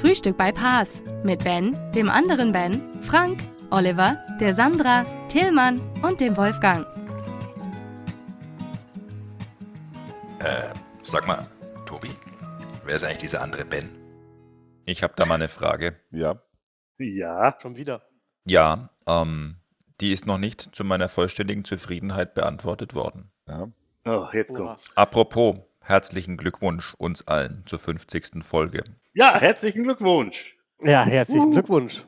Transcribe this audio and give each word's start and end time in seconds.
Frühstück 0.00 0.36
bei 0.36 0.52
Paas 0.52 1.02
mit 1.24 1.42
Ben, 1.42 1.76
dem 1.92 2.08
anderen 2.08 2.52
Ben, 2.52 2.80
Frank, 3.02 3.40
Oliver, 3.70 4.16
der 4.40 4.54
Sandra, 4.54 5.04
Tillmann 5.28 5.80
und 6.02 6.20
dem 6.20 6.36
Wolfgang. 6.36 6.86
Äh, 10.38 10.72
sag 11.02 11.26
mal, 11.26 11.44
Tobi, 11.84 12.10
wer 12.84 12.94
ist 12.94 13.02
eigentlich 13.02 13.18
dieser 13.18 13.42
andere 13.42 13.64
Ben? 13.64 13.90
Ich 14.84 15.02
habe 15.02 15.14
da 15.16 15.26
mal 15.26 15.34
eine 15.34 15.48
Frage. 15.48 15.96
Ja. 16.12 16.40
Ja. 16.98 17.56
Schon 17.60 17.74
wieder. 17.74 18.02
Ja, 18.44 18.90
ähm, 19.08 19.56
die 20.00 20.12
ist 20.12 20.26
noch 20.26 20.38
nicht 20.38 20.76
zu 20.76 20.84
meiner 20.84 21.08
vollständigen 21.08 21.64
Zufriedenheit 21.64 22.34
beantwortet 22.34 22.94
worden. 22.94 23.32
Ja. 23.48 23.68
Oh, 24.04 24.28
jetzt 24.32 24.54
kommt's. 24.54 24.88
Apropos, 24.94 25.58
herzlichen 25.88 26.36
Glückwunsch 26.36 26.94
uns 26.98 27.26
allen 27.26 27.62
zur 27.66 27.78
50. 27.78 28.42
Folge. 28.44 28.84
Ja, 29.14 29.40
herzlichen 29.40 29.84
Glückwunsch. 29.84 30.56
Ja, 30.82 31.04
herzlichen 31.04 31.50
Glückwunsch. 31.50 32.04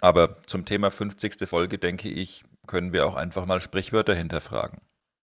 Aber 0.00 0.42
zum 0.42 0.64
Thema 0.64 0.90
50. 0.90 1.48
Folge 1.48 1.78
denke 1.78 2.08
ich, 2.08 2.44
können 2.66 2.92
wir 2.92 3.06
auch 3.06 3.16
einfach 3.16 3.46
mal 3.46 3.60
Sprichwörter 3.60 4.14
hinterfragen. 4.14 4.80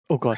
Oh 0.08 0.20
Gott. 0.20 0.38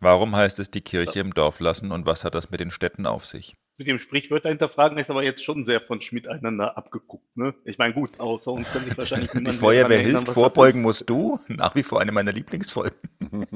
Warum 0.00 0.34
heißt 0.34 0.58
es 0.58 0.70
die 0.70 0.80
Kirche 0.80 1.20
im 1.20 1.34
Dorf 1.34 1.60
lassen 1.60 1.92
und 1.92 2.06
was 2.06 2.24
hat 2.24 2.34
das 2.34 2.50
mit 2.50 2.60
den 2.60 2.70
Städten 2.70 3.06
auf 3.06 3.26
sich? 3.26 3.54
Mit 3.76 3.88
dem 3.88 3.98
Sprichwörter 3.98 4.48
hinterfragen 4.48 4.98
ist 4.98 5.10
aber 5.10 5.24
jetzt 5.24 5.42
schon 5.44 5.64
sehr 5.64 5.80
von 5.80 6.00
Schmidt 6.00 6.28
einander 6.28 6.76
abgeguckt, 6.76 7.36
ne? 7.36 7.54
Ich 7.64 7.76
meine, 7.76 7.92
gut, 7.92 8.20
außer 8.20 8.52
uns 8.52 8.70
kann 8.72 8.84
sich 8.84 8.96
wahrscheinlich 8.96 9.30
Die 9.32 9.52
Feuerwehr 9.52 9.98
hilft, 9.98 10.28
vorbeugen 10.28 10.82
musst 10.82 11.10
du. 11.10 11.40
Nach 11.48 11.74
wie 11.74 11.82
vor 11.82 12.00
eine 12.00 12.12
meiner 12.12 12.32
Lieblingsfolgen. 12.32 12.96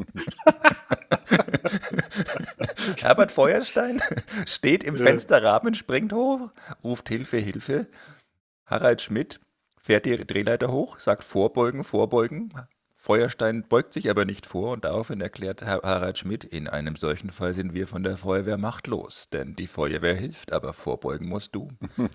Herbert 3.00 3.32
Feuerstein 3.32 4.00
steht 4.46 4.84
im. 4.84 4.96
Fensterrahmen, 4.96 5.74
springt 5.74 6.12
hoch, 6.12 6.50
ruft 6.84 7.08
Hilfe, 7.08 7.36
Hilfe. 7.38 7.86
Harald 8.66 9.00
Schmidt 9.02 9.40
fährt 9.80 10.04
die 10.06 10.16
Drehleiter 10.26 10.70
hoch, 10.72 10.98
sagt 11.00 11.24
vorbeugen, 11.24 11.84
vorbeugen. 11.84 12.52
Feuerstein 13.00 13.62
beugt 13.68 13.92
sich 13.92 14.10
aber 14.10 14.24
nicht 14.24 14.44
vor 14.44 14.72
und 14.72 14.84
daraufhin 14.84 15.20
erklärt 15.20 15.64
Har- 15.64 15.82
Harald 15.84 16.18
Schmidt, 16.18 16.42
in 16.42 16.66
einem 16.66 16.96
solchen 16.96 17.30
Fall 17.30 17.54
sind 17.54 17.72
wir 17.72 17.86
von 17.86 18.02
der 18.02 18.16
Feuerwehr 18.16 18.58
machtlos, 18.58 19.28
denn 19.32 19.54
die 19.54 19.68
Feuerwehr 19.68 20.16
hilft, 20.16 20.52
aber 20.52 20.72
vorbeugen 20.72 21.28
musst 21.28 21.54
du. 21.54 21.68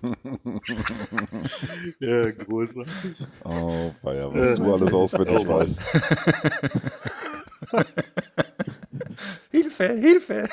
Ja, 2.00 2.30
großartig. 2.30 3.26
Oh, 3.44 3.92
weia, 4.02 4.32
was 4.32 4.52
Äh, 4.52 4.54
du 4.56 4.72
alles 4.74 4.92
auswendig 4.94 5.46
weißt. 5.48 5.86
Hilfe, 9.76 9.94
Hilfe! 10.00 10.48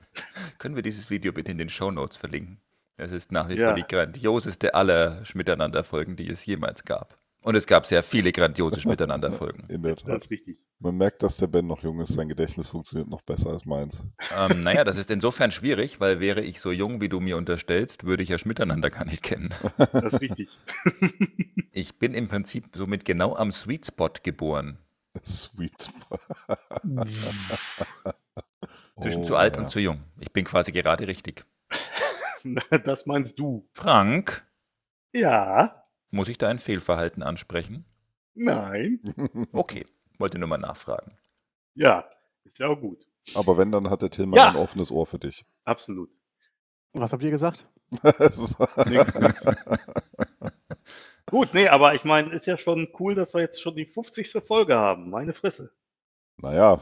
Können 0.58 0.74
wir 0.76 0.82
dieses 0.82 1.10
Video 1.10 1.32
bitte 1.32 1.50
in 1.52 1.58
den 1.58 1.68
Shownotes 1.68 2.16
verlinken? 2.16 2.58
Es 2.96 3.12
ist 3.12 3.30
nach 3.32 3.48
wie 3.48 3.58
Ja. 3.58 3.68
vor 3.68 3.74
die 3.74 3.82
grandioseste 3.86 4.74
aller 4.74 5.24
Schmitteinander-Folgen, 5.24 6.16
die 6.16 6.28
es 6.28 6.44
jemals 6.46 6.84
gab. 6.84 7.18
Und 7.42 7.54
es 7.54 7.66
gab 7.66 7.86
sehr 7.86 8.02
viele 8.02 8.32
grandiose 8.32 8.80
Schmitteinander-Folgen. 8.80 9.64
In 9.68 9.82
der 9.82 9.94
Das 9.94 10.02
Tat. 10.04 10.22
ist 10.24 10.30
richtig. 10.30 10.58
Man 10.80 10.96
merkt, 10.96 11.22
dass 11.22 11.36
der 11.36 11.46
Ben 11.46 11.66
noch 11.66 11.82
jung 11.84 12.00
ist. 12.00 12.12
Sein 12.14 12.28
Gedächtnis 12.28 12.68
funktioniert 12.68 13.08
noch 13.08 13.22
besser 13.22 13.50
als 13.50 13.64
meins. 13.66 14.02
ähm, 14.36 14.60
naja, 14.62 14.82
das 14.82 14.96
ist 14.96 15.10
insofern 15.10 15.50
schwierig, 15.52 16.00
weil 16.00 16.18
wäre 16.20 16.40
ich 16.40 16.60
so 16.60 16.72
jung, 16.72 17.00
wie 17.00 17.08
du 17.08 17.20
mir 17.20 17.36
unterstellst, 17.36 18.04
würde 18.04 18.22
ich 18.24 18.30
ja 18.30 18.38
Schmiteinander 18.38 18.90
gar 18.90 19.04
nicht 19.04 19.22
kennen. 19.22 19.50
Das 19.92 20.14
ist 20.14 20.20
richtig. 20.20 20.48
Ich 21.72 21.98
bin 21.98 22.14
im 22.14 22.26
Prinzip 22.28 22.64
somit 22.74 23.04
genau 23.04 23.36
am 23.36 23.52
Sweet 23.52 23.86
Spot 23.86 24.10
geboren. 24.22 24.78
Sweet 25.24 25.82
Spot. 25.82 26.18
Zwischen 29.00 29.22
Oh, 29.22 29.24
zu 29.24 29.36
alt 29.36 29.56
ja. 29.56 29.62
und 29.62 29.68
zu 29.68 29.78
jung. 29.78 30.02
Ich 30.20 30.32
bin 30.32 30.44
quasi 30.44 30.72
gerade 30.72 31.06
richtig. 31.06 31.44
Das 32.84 33.06
meinst 33.06 33.38
du. 33.40 33.68
Frank, 33.72 34.46
Ja. 35.12 35.84
muss 36.10 36.28
ich 36.28 36.38
da 36.38 36.48
ein 36.48 36.60
Fehlverhalten 36.60 37.22
ansprechen? 37.24 37.84
Nein. 38.34 39.00
Okay, 39.52 39.84
wollte 40.18 40.38
nur 40.38 40.48
mal 40.48 40.58
nachfragen. 40.58 41.18
Ja. 41.74 42.08
Ist 42.44 42.58
ja 42.60 42.68
auch 42.68 42.80
gut. 42.80 43.04
Aber 43.34 43.58
wenn, 43.58 43.72
dann 43.72 43.90
hat 43.90 44.02
der 44.02 44.10
Tillmann 44.10 44.36
Ja. 44.38 44.50
ein 44.50 44.56
offenes 44.56 44.92
Ohr 44.92 45.06
für 45.06 45.18
dich. 45.18 45.44
Absolut. 45.64 46.10
Was 46.92 47.12
habt 47.12 47.22
ihr 47.24 47.30
gesagt? 47.32 47.66
Es 48.20 48.38
ist- 48.38 48.58
Nix, 48.86 49.14
nix. 49.14 49.44
Gut, 51.26 51.52
nee, 51.54 51.66
aber 51.68 51.94
ich 51.94 52.04
meine, 52.04 52.32
ist 52.32 52.46
ja 52.46 52.56
schon 52.56 52.88
cool, 53.00 53.16
dass 53.16 53.34
wir 53.34 53.40
jetzt 53.40 53.60
schon 53.60 53.74
die 53.74 53.86
50. 53.86 54.40
Folge 54.46 54.76
haben. 54.76 55.10
Meine 55.10 55.34
Fresse. 55.34 55.72
Naja, 56.38 56.80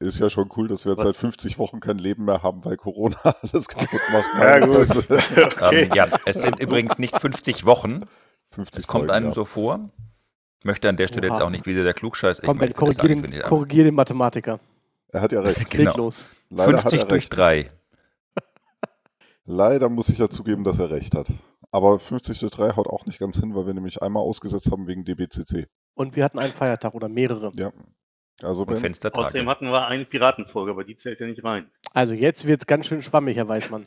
ist 0.00 0.18
ja 0.18 0.28
schon 0.30 0.50
cool, 0.56 0.68
dass 0.68 0.84
wir 0.84 0.92
jetzt 0.92 1.02
seit 1.02 1.16
50 1.16 1.58
Wochen 1.58 1.80
kein 1.80 1.98
Leben 1.98 2.24
mehr 2.24 2.42
haben, 2.42 2.64
weil 2.64 2.76
Corona 2.76 3.16
alles 3.22 3.68
kaputt 3.68 4.00
macht. 4.12 4.26
Ja, 4.40 4.58
gut. 4.60 4.74
Fresse. 4.74 5.04
Okay. 5.58 5.84
Ähm, 5.84 5.92
ja, 5.94 6.18
es 6.26 6.42
sind 6.42 6.58
übrigens 6.60 6.98
nicht 6.98 7.18
50 7.20 7.64
Wochen. 7.66 8.02
50 8.52 8.78
Es 8.80 8.86
kommt 8.86 9.02
Folgen, 9.06 9.12
einem 9.12 9.26
ja. 9.28 9.32
so 9.34 9.44
vor. 9.44 9.90
Ich 10.60 10.64
möchte 10.64 10.88
an 10.88 10.96
der 10.96 11.06
Stelle 11.06 11.28
Oha. 11.28 11.34
jetzt 11.36 11.42
auch 11.44 11.50
nicht 11.50 11.66
wieder 11.66 11.84
der 11.84 11.94
Klugscheiß. 11.94 12.42
Komm, 12.42 12.60
ich 12.62 12.74
korrigier 12.74 13.08
den, 13.08 13.32
ihr- 13.32 13.42
korrigier 13.42 13.84
den 13.84 13.94
Mathematiker. 13.94 14.58
Er 15.08 15.20
hat 15.20 15.32
ja 15.32 15.40
recht. 15.40 15.70
Genau. 15.70 15.96
Los. 15.96 16.28
Leider 16.50 16.72
hat 16.72 16.80
50 16.82 17.00
er 17.00 17.06
durch 17.06 17.22
recht. 17.24 17.36
3. 17.36 17.70
Leider 19.44 19.88
muss 19.88 20.08
ich 20.10 20.18
ja 20.18 20.28
zugeben, 20.28 20.64
dass 20.64 20.78
er 20.78 20.90
recht 20.90 21.14
hat. 21.14 21.26
Aber 21.70 21.98
50 21.98 22.38
durch 22.40 22.52
3 22.52 22.76
haut 22.76 22.86
auch 22.86 23.06
nicht 23.06 23.18
ganz 23.18 23.38
hin, 23.40 23.54
weil 23.54 23.66
wir 23.66 23.74
nämlich 23.74 24.02
einmal 24.02 24.22
ausgesetzt 24.22 24.70
haben 24.70 24.86
wegen 24.86 25.04
DBCC. 25.04 25.68
Und 25.94 26.16
wir 26.16 26.24
hatten 26.24 26.38
einen 26.38 26.52
Feiertag 26.52 26.94
oder 26.94 27.08
mehrere. 27.08 27.50
Ja. 27.54 27.70
Also 28.42 28.64
Und 28.64 28.78
Fenstertage. 28.78 29.26
Außerdem 29.26 29.48
hatten 29.48 29.66
wir 29.66 29.88
eine 29.88 30.04
Piratenfolge, 30.04 30.70
aber 30.70 30.84
die 30.84 30.96
zählt 30.96 31.20
ja 31.20 31.26
nicht 31.26 31.42
rein. 31.42 31.66
Also 31.92 32.12
jetzt 32.12 32.46
wird's 32.46 32.66
ganz 32.66 32.86
schön 32.86 33.02
schwammig, 33.02 33.36
Herr 33.36 33.48
Weißmann. 33.48 33.86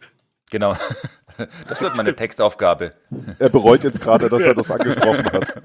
Genau. 0.49 0.75
Das 1.69 1.81
wird 1.81 1.95
meine 1.95 2.13
Textaufgabe. 2.13 2.93
er 3.39 3.49
bereut 3.49 3.85
jetzt 3.85 4.01
gerade, 4.01 4.29
dass 4.29 4.45
er 4.45 4.53
das 4.53 4.69
angesprochen 4.71 5.25
hat. 5.31 5.55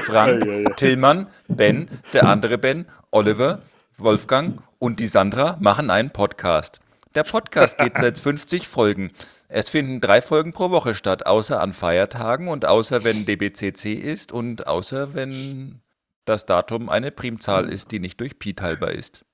Frank, 0.00 0.46
Ja, 0.46 0.52
ja, 0.52 0.58
ja. 0.60 0.70
Tillmann, 0.70 1.26
Ben, 1.48 1.88
der 2.12 2.28
andere 2.28 2.56
Ben, 2.56 2.86
Oliver, 3.10 3.60
Wolfgang 3.98 4.62
und 4.78 5.00
die 5.00 5.08
Sandra 5.08 5.58
machen 5.60 5.90
einen 5.90 6.10
Podcast. 6.10 6.80
Der 7.16 7.24
Podcast 7.24 7.78
geht 7.78 7.98
seit 7.98 8.18
50 8.18 8.68
Folgen. 8.68 9.10
Es 9.48 9.68
finden 9.68 10.00
drei 10.00 10.22
Folgen 10.22 10.52
pro 10.52 10.70
Woche 10.70 10.94
statt, 10.94 11.26
außer 11.26 11.60
an 11.60 11.72
Feiertagen 11.72 12.48
und 12.48 12.64
außer 12.64 13.04
wenn 13.04 13.26
DBCC 13.26 13.92
ist 13.94 14.32
und 14.32 14.66
außer 14.66 15.14
wenn 15.14 15.82
das 16.24 16.46
Datum 16.46 16.88
eine 16.88 17.10
Primzahl 17.10 17.68
ist, 17.68 17.90
die 17.90 17.98
nicht 18.00 18.20
durch 18.20 18.38
Pi 18.38 18.54
teilbar 18.54 18.90
ist. 18.92 19.24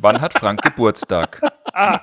Wann 0.00 0.20
hat 0.20 0.34
Frank 0.34 0.62
Geburtstag? 0.62 1.40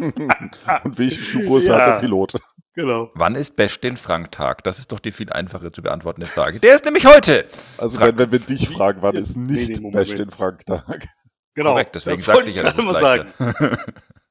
Und 0.83 0.97
welche 0.99 1.23
Schuhgröße 1.23 1.73
hat 1.73 1.79
Ja. 1.79 1.91
der 1.93 1.99
Pilot? 1.99 2.33
Genau. 2.73 3.09
Wann 3.15 3.33
ist 3.35 3.55
Best 3.55 3.83
den 3.83 3.97
Frank-Tag? 3.97 4.63
Das 4.63 4.77
ist 4.77 4.91
doch 4.91 4.99
die 4.99 5.11
viel 5.11 5.31
einfacher 5.31 5.73
zu 5.73 5.81
beantwortende 5.81 6.27
Frage. 6.29 6.59
Der 6.59 6.75
ist 6.75 6.85
nämlich 6.85 7.07
heute! 7.07 7.47
Also 7.79 7.97
Frank. 7.97 8.11
wenn, 8.11 8.19
wenn 8.19 8.31
wir 8.33 8.39
dich 8.39 8.69
fragen, 8.69 9.01
wann 9.01 9.15
ist 9.15 9.35
nicht 9.35 9.81
nee, 9.81 9.89
Bash 9.91 10.13
den 10.13 10.29
Franktag? 10.29 11.07
Genau. 11.55 11.71
Korrekt, 11.71 11.95
deswegen 11.95 12.21
sagte 12.21 12.51
ich 12.51 12.55
ja, 12.55 12.63
das 12.63 12.75
das 12.75 12.85
Gleiche. 12.85 13.25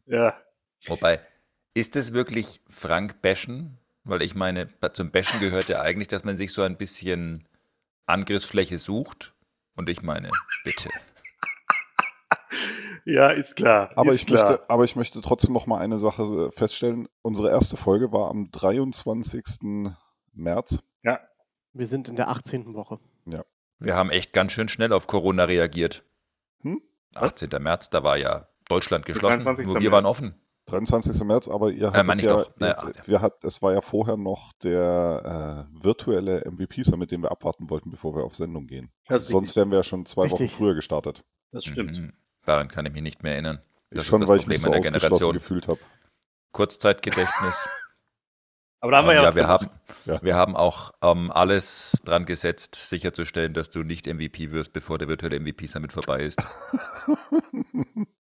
Ja. 0.06 0.34
Wobei, 0.87 1.19
ist 1.75 1.97
es 1.97 2.12
wirklich 2.12 2.61
Frank 2.71 3.21
Bashen? 3.21 3.78
Weil 4.05 4.23
ich 4.23 4.37
meine, 4.37 4.69
zum 4.93 5.11
Bashen 5.11 5.41
gehört 5.41 5.69
ja 5.69 5.81
eigentlich, 5.81 6.06
dass 6.06 6.23
man 6.23 6.37
sich 6.37 6.53
so 6.53 6.62
ein 6.62 6.76
bisschen 6.76 7.49
Angriffsfläche 8.06 8.79
sucht. 8.79 9.35
Und 9.75 9.91
ich 9.91 10.03
meine, 10.03 10.31
bitte. 10.64 10.91
Ja, 13.08 13.31
ist 13.31 13.55
klar. 13.55 13.93
Aber 13.94 14.12
ist 14.12 14.23
ich, 14.23 14.26
klar. 14.26 14.49
möchte, 14.50 14.69
aber 14.69 14.82
ich 14.82 14.97
möchte 14.97 15.20
trotzdem 15.20 15.53
noch 15.53 15.69
mal 15.69 15.79
eine 15.79 16.00
Sache 16.00 16.23
äh, 16.25 16.50
feststellen. 16.50 17.08
Unsere 17.23 17.50
erste 17.50 17.76
Folge 17.76 18.11
war 18.11 18.31
am 18.31 18.50
23. 18.50 19.44
März. 20.32 20.82
Ja. 21.05 21.20
Wir 21.73 21.87
sind 21.87 22.08
in 22.08 22.17
der 22.17 22.26
18. 22.26 22.75
Woche. 22.75 22.99
Wir 23.79 23.97
haben 23.97 24.11
echt 24.11 24.32
ganz 24.32 24.53
schön 24.53 24.69
schnell 24.69 24.93
auf 24.93 25.06
Corona 25.06 25.44
reagiert. 25.44 26.05
Hm? 26.62 26.81
18. 27.14 27.50
März, 27.61 27.91
da 27.91 28.03
war 28.03 28.17
ja 28.17 28.49
Deutschland 28.69 29.06
geschlossen. 29.06 29.44
23. 29.44 29.67
Nur 29.67 29.81
wir 29.81 29.93
waren 29.93 30.06
offen. 30.06 30.35
23. 30.67 31.23
März, 31.25 31.49
aber 31.49 31.71
ihr 31.71 31.89
Äh, 31.89 31.91
hattet 31.93 32.17
ich 32.17 32.23
ja, 32.23 32.33
doch. 32.37 32.51
Naja, 32.57 32.83
ihr- 32.87 32.93
ja. 32.97 33.07
wir 33.07 33.21
hat, 33.23 33.45
es 33.45 33.63
war 33.63 33.73
ja 33.73 33.81
vorher 33.81 34.17
noch 34.17 34.53
der 34.63 35.69
äh, 35.73 35.83
virtuelle 35.85 36.43
MVP-Summit, 36.51 37.11
den 37.11 37.23
wir 37.23 37.31
abwarten 37.31 37.71
wollten, 37.71 37.91
bevor 37.91 38.15
wir 38.17 38.25
auf 38.25 38.35
Sendung 38.37 38.67
gehen. 38.67 38.91
Ist 39.09 39.29
Sonst 39.29 39.55
wären 39.57 39.71
wir 39.71 39.79
ja 39.79 39.85
schon 39.85 40.05
zwei 40.07 40.25
Wochen 40.31 40.43
Richtig. 40.43 40.53
früher 40.53 40.75
gestartet. 40.75 41.25
Das 41.53 41.65
stimmt. 41.65 41.93
Mhm. 41.93 42.13
Daran 42.45 42.69
kann 42.69 42.85
ich 42.87 42.93
mich 42.93 43.03
nicht 43.03 43.23
mehr 43.23 43.33
erinnern. 43.33 43.61
Das 43.91 43.99
ich 43.99 43.99
ist 44.01 44.07
schon, 44.07 44.21
das 44.21 44.29
weil 44.29 44.37
ich 44.39 44.43
Problem 44.45 44.55
mich 44.55 44.63
so 44.63 44.71
Generation. 44.91 45.33
gefühlt 45.33 45.69
habe. 45.69 45.81
Kurzzeitgedächtnis. 46.53 47.69
Aber 48.81 48.93
da 48.93 48.99
haben 48.99 49.07
wir 49.07 49.13
Ähm, 49.13 49.19
ja, 49.19 49.25
ja, 49.31 49.35
wir 49.35 49.47
haben, 49.49 49.71
Ja. 50.05 50.23
wir 50.23 50.35
haben 50.37 50.55
auch 50.57 50.93
ähm, 51.03 51.31
alles 51.33 52.01
dran 52.05 52.25
gesetzt, 52.27 52.75
sicherzustellen, 52.75 53.53
dass 53.55 53.71
du 53.71 53.81
nicht 53.83 54.07
MVP 54.07 54.53
wirst, 54.53 54.73
bevor 54.73 54.99
der 54.99 55.09
virtuelle 55.09 55.41
MVP 55.41 55.67
Summit 55.67 55.93
vorbei 55.93 56.21
ist. 56.21 56.39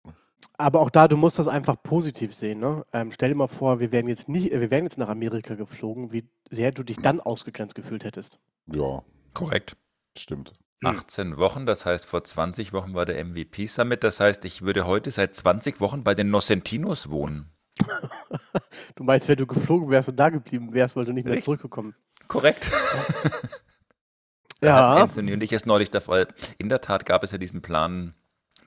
Aber 0.62 0.80
auch 0.80 0.90
da, 0.90 1.08
du 1.08 1.18
musst 1.18 1.40
das 1.40 1.48
einfach 1.48 1.82
positiv 1.82 2.34
sehen. 2.34 2.60
Ne? 2.60 2.86
Ähm, 2.94 3.12
stell 3.12 3.30
dir 3.30 3.36
mal 3.36 3.48
vor, 3.48 3.80
wir 3.80 3.92
wären 3.92 4.08
jetzt 4.08 4.30
nicht, 4.30 4.52
wir 4.52 4.72
wären 4.72 4.84
jetzt 4.84 4.98
nach 4.98 5.10
Amerika 5.10 5.56
geflogen, 5.56 6.12
wie 6.12 6.28
sehr 6.50 6.72
du 6.72 6.84
dich 6.84 6.98
dann 6.98 7.20
ausgegrenzt 7.20 7.76
gefühlt 7.76 8.04
hättest. 8.04 8.40
Ja, 8.68 9.04
Korrekt. 9.34 9.76
stimmt. 10.18 10.54
Hm. 10.84 10.92
18 10.92 11.38
Wochen, 11.38 11.66
das 11.66 11.86
heißt 11.86 12.06
vor 12.06 12.24
20 12.24 12.74
Wochen 12.74 12.94
war 12.94 13.06
der 13.06 13.24
MVP 13.24 13.68
Summit, 13.68 14.04
das 14.04 14.20
heißt, 14.20 14.46
ich 14.46 14.62
würde 14.64 14.86
heute 14.86 15.12
seit 15.12 15.36
20 15.36 15.80
Wochen 15.80 16.04
bei 16.04 16.16
den 16.16 16.30
Nocentinos 16.30 17.10
wohnen. 17.10 17.52
Du 18.96 19.06
meinst, 19.06 19.28
wenn 19.28 19.38
du 19.38 19.48
geflogen 19.48 19.90
wärst 19.90 20.10
und 20.10 20.18
da 20.18 20.30
geblieben 20.30 20.74
wärst, 20.74 20.96
weil 20.96 21.06
du 21.06 21.14
nicht 21.14 21.24
mehr 21.24 21.32
Richtig. 21.32 21.46
zurückgekommen. 21.46 21.96
Korrekt. 22.28 22.70
Ja. 24.64 24.94
Anthony 24.96 25.34
und 25.34 25.42
ich 25.42 25.52
es 25.54 25.66
neulich 25.66 25.90
der 25.90 26.02
Fall. 26.02 26.28
In 26.60 26.70
der 26.70 26.82
Tat 26.82 27.08
gab 27.08 27.24
es 27.24 27.32
ja 27.32 27.40
diesen 27.40 27.64
Plan, 27.64 28.14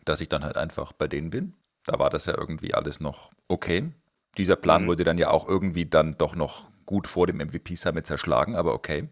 dass 0.05 0.21
ich 0.21 0.29
dann 0.29 0.45
halt 0.45 0.57
einfach 0.57 0.93
bei 0.93 1.07
denen 1.07 1.31
bin. 1.31 1.55
Da 1.85 1.99
war 1.99 2.11
das 2.11 2.27
ja 2.27 2.37
irgendwie 2.37 2.75
alles 2.75 3.01
noch 3.01 3.33
okay. 3.49 3.93
Dieser 4.37 4.57
Plan 4.57 4.83
Mhm. 4.83 4.87
wurde 4.89 5.05
dann 5.05 5.19
ja 5.19 5.31
auch 5.31 5.49
irgendwie 5.49 5.87
dann 5.87 6.17
doch 6.19 6.35
noch 6.35 6.69
gut 6.87 7.07
vor 7.07 7.27
dem 7.27 7.37
MVP 7.41 7.77
Summit 7.77 8.07
zerschlagen, 8.07 8.57
aber 8.57 8.75
okay. 8.75 9.09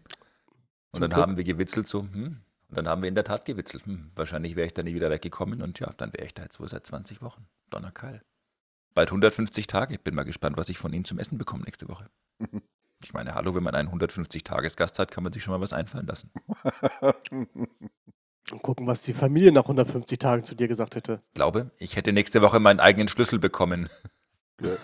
Und 0.91 1.01
dann 1.01 1.09
Glück. 1.11 1.21
haben 1.21 1.37
wir 1.37 1.43
gewitzelt 1.43 1.87
so, 1.87 2.01
hm, 2.01 2.41
und 2.69 2.77
dann 2.77 2.87
haben 2.87 3.01
wir 3.01 3.09
in 3.09 3.15
der 3.15 3.23
Tat 3.23 3.45
gewitzelt. 3.45 3.85
Hm, 3.85 4.11
wahrscheinlich 4.15 4.55
wäre 4.55 4.67
ich 4.67 4.73
dann 4.73 4.85
nie 4.85 4.93
wieder 4.95 5.09
weggekommen 5.09 5.61
und 5.61 5.79
ja, 5.79 5.91
dann 5.97 6.13
wäre 6.13 6.25
ich 6.25 6.33
da 6.33 6.43
jetzt 6.43 6.59
wohl 6.59 6.67
seit 6.67 6.85
20 6.85 7.21
Wochen. 7.21 7.45
Donnerkeil. 7.69 8.21
Bald 8.93 9.09
150 9.09 9.65
Tage. 9.65 9.93
Ich 9.95 10.01
bin 10.01 10.13
mal 10.13 10.23
gespannt, 10.23 10.55
was 10.57 10.69
ich 10.69 10.77
von 10.77 10.93
Ihnen 10.93 11.05
zum 11.05 11.17
Essen 11.17 11.37
bekomme 11.37 11.63
nächste 11.63 11.87
Woche. 11.89 12.09
Ich 13.05 13.11
meine, 13.11 13.35
hallo, 13.35 13.53
wenn 13.53 13.63
man 13.63 13.75
einen 13.75 13.89
150-Tages-Gast 13.89 14.97
hat, 14.97 15.11
kann 15.11 15.25
man 15.25 15.33
sich 15.33 15.43
schon 15.43 15.51
mal 15.53 15.59
was 15.59 15.73
einfallen 15.73 16.07
lassen. 16.07 16.31
Und 18.53 18.61
gucken, 18.61 18.85
was 18.85 19.01
die 19.01 19.15
Familie 19.15 19.51
nach 19.51 19.63
150 19.63 20.19
Tagen 20.19 20.43
zu 20.43 20.53
dir 20.53 20.67
gesagt 20.67 20.95
hätte. 20.95 21.23
Ich 21.29 21.33
glaube, 21.33 21.71
ich 21.79 21.95
hätte 21.95 22.13
nächste 22.13 22.43
Woche 22.43 22.59
meinen 22.59 22.79
eigenen 22.79 23.07
Schlüssel 23.07 23.39
bekommen. 23.39 23.89
Ja. 24.61 24.77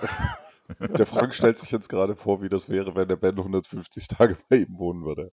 Der 0.88 1.06
Frank 1.06 1.36
stellt 1.36 1.60
sich 1.60 1.69
jetzt 1.69 1.88
gerade 1.88 2.16
vor, 2.16 2.42
wie 2.42 2.50
das 2.50 2.69
wäre, 2.69 2.95
wenn 2.95 3.07
der 3.07 3.16
Ben 3.16 3.38
150 3.38 4.07
Tage 4.07 4.38
bei 4.50 4.57
ihm 4.57 4.80
wohnen 4.80 5.06
würde. 5.06 5.31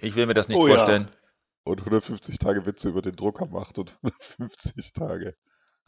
Ich 0.00 0.16
will 0.16 0.24
mir 0.24 0.32
das 0.32 0.48
nicht 0.48 0.58
Oh 0.58 0.66
ja. 0.66 0.76
vorstellen. 0.76 1.10
Und 1.64 1.80
150 1.80 2.38
Tage 2.38 2.64
Witze 2.64 2.88
über 2.88 3.02
den 3.02 3.16
Drucker 3.16 3.44
macht 3.44 3.78
und 3.78 3.98
150 4.02 4.94
Tage. 4.94 5.34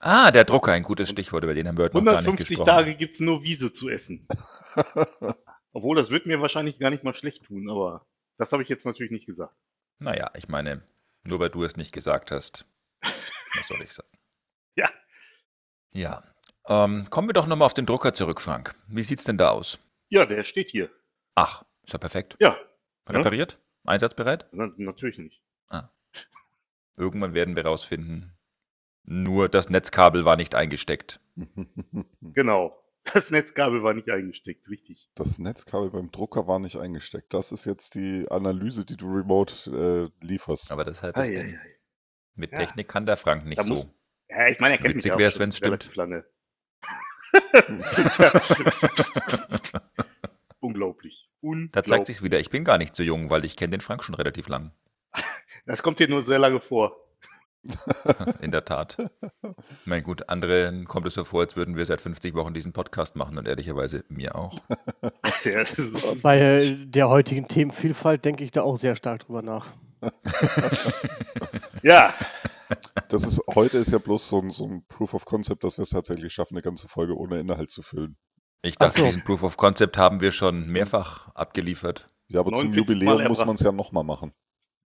Ah, 0.01 0.31
der 0.31 0.45
Drucker, 0.45 0.73
ein 0.73 0.83
gutes 0.83 1.09
Stichwort, 1.09 1.45
über 1.45 1.55
den 1.55 1.67
haben 1.67 1.79
wir 1.79 1.85
heute 1.85 1.97
noch 1.97 2.05
gar 2.05 2.13
nicht 2.21 2.27
150 2.27 2.59
gesprochen. 2.59 2.67
Tage 2.67 2.95
gibt 2.95 3.15
es 3.15 3.21
nur 3.21 3.43
Wiese 3.43 3.73
zu 3.73 3.89
essen. 3.89 4.29
Obwohl, 5.73 5.97
das 5.97 6.11
wird 6.11 6.27
mir 6.27 6.43
wahrscheinlich 6.43 6.79
gar 6.79 6.91
nicht 6.91 7.05
mal 7.05 7.15
schlecht 7.15 7.45
tun, 7.45 7.71
aber 7.71 8.07
das 8.37 8.53
habe 8.53 8.63
ich 8.63 8.69
jetzt 8.69 8.85
natürlich 8.85 9.13
nicht 9.13 9.25
gesagt. 9.25 9.55
Naja, 9.99 10.31
ich 10.37 10.49
meine, 10.49 10.83
nur 11.25 11.41
weil 11.41 11.51
du 11.51 11.65
es 11.65 11.77
nicht 11.77 11.93
gesagt 11.93 12.31
hast, 12.31 12.67
was 13.03 13.69
soll 13.69 13.83
ich 13.83 13.93
sagen? 13.93 14.09
Ja. 14.77 14.89
Ja. 15.93 16.23
Ähm, 16.69 17.11
kommen 17.11 17.29
wir 17.29 17.33
doch 17.33 17.49
nochmal 17.49 17.67
auf 17.67 17.75
den 17.75 17.85
Drucker 17.85 18.15
zurück, 18.15 18.41
Frank. 18.41 18.77
Wie 18.87 19.03
sieht's 19.03 19.25
denn 19.25 19.37
da 19.37 19.51
aus? 19.51 19.81
Ja, 20.09 20.25
der 20.27 20.45
steht 20.45 20.71
hier. 20.71 20.89
Ach, 21.35 21.65
ist 21.85 21.93
ja 21.93 21.99
perfekt. 21.99 22.37
Ja, 22.39 22.57
Repariert? 23.09 23.59
Einsatzbereit? 23.85 24.47
na, 24.53 24.71
natürlich 24.77 25.19
nicht. 25.19 25.43
Irgendwann 26.97 27.35
werden 27.35 27.57
wir 27.57 27.65
rausfinden. 27.65 28.37
Nur 29.05 29.49
das 29.49 29.71
Netzkabel 29.71 30.25
war 30.25 30.37
nicht 30.37 30.55
eingesteckt. 30.55 31.19
Genau. 32.21 32.80
Das 33.15 33.31
Netzkabel 33.31 33.83
war 33.83 33.95
nicht 33.95 34.09
eingesteckt, 34.11 34.69
richtig. 34.69 35.09
Das 35.15 35.39
Netzkabel 35.39 35.91
beim 35.91 36.11
Drucker 36.11 36.47
war 36.47 36.59
nicht 36.59 36.77
eingesteckt. 36.77 37.33
Das 37.35 37.53
ist 37.53 37.65
jetzt 37.65 37.95
die 37.95 38.27
Analyse, 38.31 38.85
die 38.85 38.97
du 38.97 39.07
remote 39.13 40.11
äh, 40.23 40.25
lieferst. 40.25 40.71
Aber 40.73 40.85
das 40.85 40.99
ist 40.99 41.03
halt 41.03 41.17
das 41.17 41.29
Ei, 41.29 41.35
Ding. 41.35 41.55
ei, 41.55 41.59
ei. 41.59 41.77
Mit 42.35 42.53
Ja. 42.53 42.59
Technik 42.59 42.89
kann 42.89 43.07
der 43.07 43.17
Frank 43.17 43.45
nicht 43.47 43.59
Da 43.59 43.63
so. 43.65 43.75
muss- 43.75 43.89
Ja, 44.29 44.49
ich 44.49 44.61
meine, 44.61 44.77
er 44.77 44.79
kennt 44.83 44.95
Witzig 44.97 45.13
mich 45.13 45.19
ja 45.19 45.25
wär's, 45.25 45.37
auch 45.37 45.41
wenn's 45.41 45.59
schon 45.59 45.67
relativ 45.67 45.93
stimmt. 45.93 45.97
lange. 45.97 46.25
Unglaublich. 47.81 49.71
Unglaublich. 50.61 51.29
Da 51.73 51.85
zeigt 51.85 52.07
sich's 52.07 52.23
wieder, 52.23 52.39
ich 52.39 52.51
bin 52.51 52.65
gar 52.65 52.79
nicht 52.79 52.95
so 52.95 53.03
jung, 53.03 53.31
weil 53.31 53.45
ich 53.45 53.57
kenne 53.57 53.71
den 53.73 53.81
Frank 53.81 54.05
schon 54.05 54.15
relativ 54.15 54.49
lang. 54.49 54.73
Das 55.67 55.83
kommt 55.83 55.99
dir 55.99 56.09
nur 56.09 56.23
sehr 56.23 56.39
lange 56.39 56.61
vor. 56.61 56.97
In 58.41 58.51
der 58.51 58.65
Tat. 58.65 58.97
Mein 59.85 60.03
gut, 60.03 60.29
anderen 60.29 60.87
kommt 60.87 61.07
es 61.07 61.15
so 61.15 61.25
vor, 61.25 61.41
als 61.43 61.57
würden 61.57 61.77
wir 61.77 61.85
seit 61.87 62.01
50 62.01 62.35
Wochen 62.35 62.55
diesen 62.55 62.73
Podcast 62.73 63.17
machen 63.17 63.37
und 63.39 63.47
ehrlicherweise 63.47 64.05
mir 64.09 64.35
auch. 64.37 64.59
Ja, 65.45 65.65
Bei 66.23 66.39
äh, 66.39 66.77
der 66.87 67.09
heutigen 67.09 67.49
Themenvielfalt 67.49 68.27
denke 68.27 68.45
ich 68.45 68.51
da 68.51 68.61
auch 68.61 68.77
sehr 68.77 68.95
stark 68.95 69.21
drüber 69.25 69.41
nach. 69.41 69.69
ja, 71.83 72.15
Das 73.09 73.27
ist, 73.27 73.43
heute 73.55 73.79
ist 73.79 73.91
ja 73.91 73.99
bloß 73.99 74.29
so 74.29 74.39
ein, 74.41 74.51
so 74.51 74.67
ein 74.67 74.85
Proof 74.89 75.15
of 75.15 75.25
Concept, 75.25 75.65
dass 75.65 75.79
wir 75.79 75.85
es 75.85 75.91
tatsächlich 75.91 76.33
schaffen, 76.35 76.55
eine 76.55 76.63
ganze 76.63 76.89
Folge 76.89 77.17
ohne 77.17 77.41
Inhalt 77.41 77.71
zu 77.71 77.83
füllen. 77.83 78.17
Ich 78.63 78.77
dachte, 78.77 78.97
Ach 78.97 78.99
so. 79.01 79.05
diesen 79.07 79.25
Proof 79.25 79.43
of 79.43 79.57
Concept 79.57 79.97
haben 79.97 80.21
wir 80.21 80.33
schon 80.33 80.67
mehrfach 80.69 81.29
abgeliefert. 81.35 82.11
Ja, 82.29 82.41
aber 82.41 82.53
zum 82.53 82.71
49 82.71 82.75
Mal 83.07 83.13
Jubiläum 83.15 83.29
muss 83.29 83.45
man 83.45 83.55
es 83.55 83.63
ja 83.63 83.73
nochmal 83.73 84.05
machen. 84.05 84.33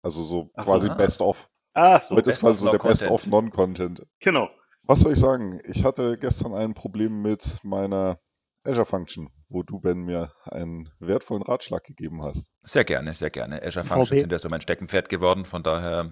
Also 0.02 0.22
so 0.22 0.50
Ach 0.54 0.64
quasi 0.64 0.88
Ah. 0.90 0.94
Best 0.94 1.22
of. 1.22 1.48
Ah, 1.74 2.00
so, 2.00 2.16
Heute 2.16 2.30
ist 2.30 2.42
of 2.42 2.56
so 2.56 2.70
der 2.70 2.78
Best 2.78 3.08
of 3.08 3.26
Non-Content. 3.26 4.02
genau. 4.20 4.48
Was 4.86 5.00
soll 5.00 5.12
ich 5.14 5.18
sagen? 5.20 5.60
Ich 5.64 5.82
hatte 5.84 6.18
gestern 6.18 6.52
ein 6.54 6.74
Problem 6.74 7.22
mit 7.22 7.60
meiner 7.62 8.18
Azure 8.64 8.84
Function, 8.86 9.30
wo 9.48 9.62
du, 9.62 9.80
Ben, 9.80 10.02
mir 10.04 10.32
einen 10.44 10.90
wertvollen 10.98 11.42
Ratschlag 11.42 11.84
gegeben 11.84 12.22
hast. 12.22 12.50
Sehr 12.62 12.84
gerne, 12.84 13.14
sehr 13.14 13.30
gerne. 13.30 13.62
Azure. 13.62 13.84
Functions 13.84 14.20
sind 14.20 14.32
ja 14.32 14.38
so 14.38 14.48
mein 14.48 14.60
Steckenpferd 14.60 15.08
geworden, 15.08 15.44
von 15.44 15.62
daher 15.62 16.10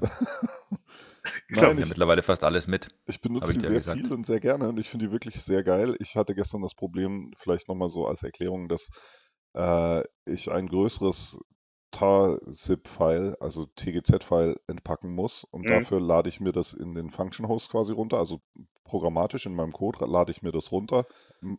Genau. 1.49 1.69
haben 1.69 1.79
wir 1.79 1.87
mittlerweile 1.87 2.23
fast 2.23 2.45
alles 2.45 2.67
mit. 2.67 2.89
Ich 3.07 3.21
benutze 3.21 3.51
ich 3.51 3.57
die 3.57 3.63
dir 3.63 3.69
sehr 3.69 3.79
gesagt. 3.79 4.01
viel 4.01 4.13
und 4.13 4.27
sehr 4.27 4.41
gerne 4.41 4.69
und 4.69 4.79
ich 4.79 4.89
finde 4.89 5.07
die 5.07 5.13
wirklich 5.13 5.41
sehr 5.43 5.63
geil. 5.63 5.97
Ich 6.01 6.17
hatte 6.17 6.35
gestern 6.35 6.63
das 6.63 6.75
Problem, 6.75 7.31
vielleicht 7.37 7.69
nochmal 7.69 7.91
so 7.91 8.07
als 8.07 8.23
Erklärung, 8.23 8.69
dass 8.69 8.91
äh, 9.55 10.03
ich 10.25 10.51
ein 10.51 10.67
größeres 10.67 11.39
tar-zip-File, 11.93 13.37
also 13.41 13.67
TGZ-File 13.67 14.57
entpacken 14.67 15.15
muss 15.15 15.45
und 15.45 15.67
Mhm. 15.67 15.69
dafür 15.69 16.01
lade 16.01 16.29
ich 16.29 16.41
mir 16.41 16.53
das 16.53 16.73
in 16.73 16.95
den 16.95 17.11
Function 17.11 17.47
Host 17.49 17.71
quasi 17.71 17.93
runter, 17.93 18.19
also 18.19 18.41
programmatisch 18.85 19.47
in 19.47 19.55
meinem 19.55 19.73
Code 19.73 20.05
lade 20.07 20.33
ich 20.33 20.43
mir 20.43 20.53
das 20.53 20.73
runter, 20.73 21.07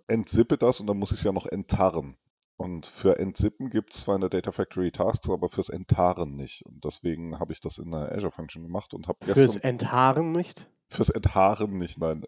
entzippe 0.08 0.58
das 0.58 0.80
und 0.82 0.88
dann 0.88 0.98
muss 0.98 1.12
ich 1.12 1.20
es 1.20 1.24
ja 1.24 1.32
noch 1.32 1.46
enttarren. 1.46 2.18
Und 2.58 2.86
für 2.86 3.18
Entzippen 3.18 3.70
gibt 3.72 3.94
es 3.94 4.02
zwar 4.02 4.16
in 4.16 4.22
der 4.22 4.30
Data 4.30 4.52
Factory 4.52 4.92
Tasks, 4.92 5.30
aber 5.30 5.50
fürs 5.50 5.70
Enttarren 5.70 6.36
nicht. 6.36 6.62
Und 6.66 6.86
deswegen 6.86 7.40
habe 7.40 7.52
ich 7.52 7.62
das 7.62 7.80
in 7.80 7.90
der 7.92 8.12
Azure 8.12 8.32
Function 8.32 8.62
gemacht 8.64 8.94
und 8.94 9.08
habe 9.08 9.18
Fürs 9.26 9.38
gestern 9.38 9.62
Enthaaren 9.62 10.32
nicht. 10.32 10.68
fürs 10.88 11.10
Enthaaren 11.10 11.78
nicht, 11.78 11.98
nein, 11.98 12.24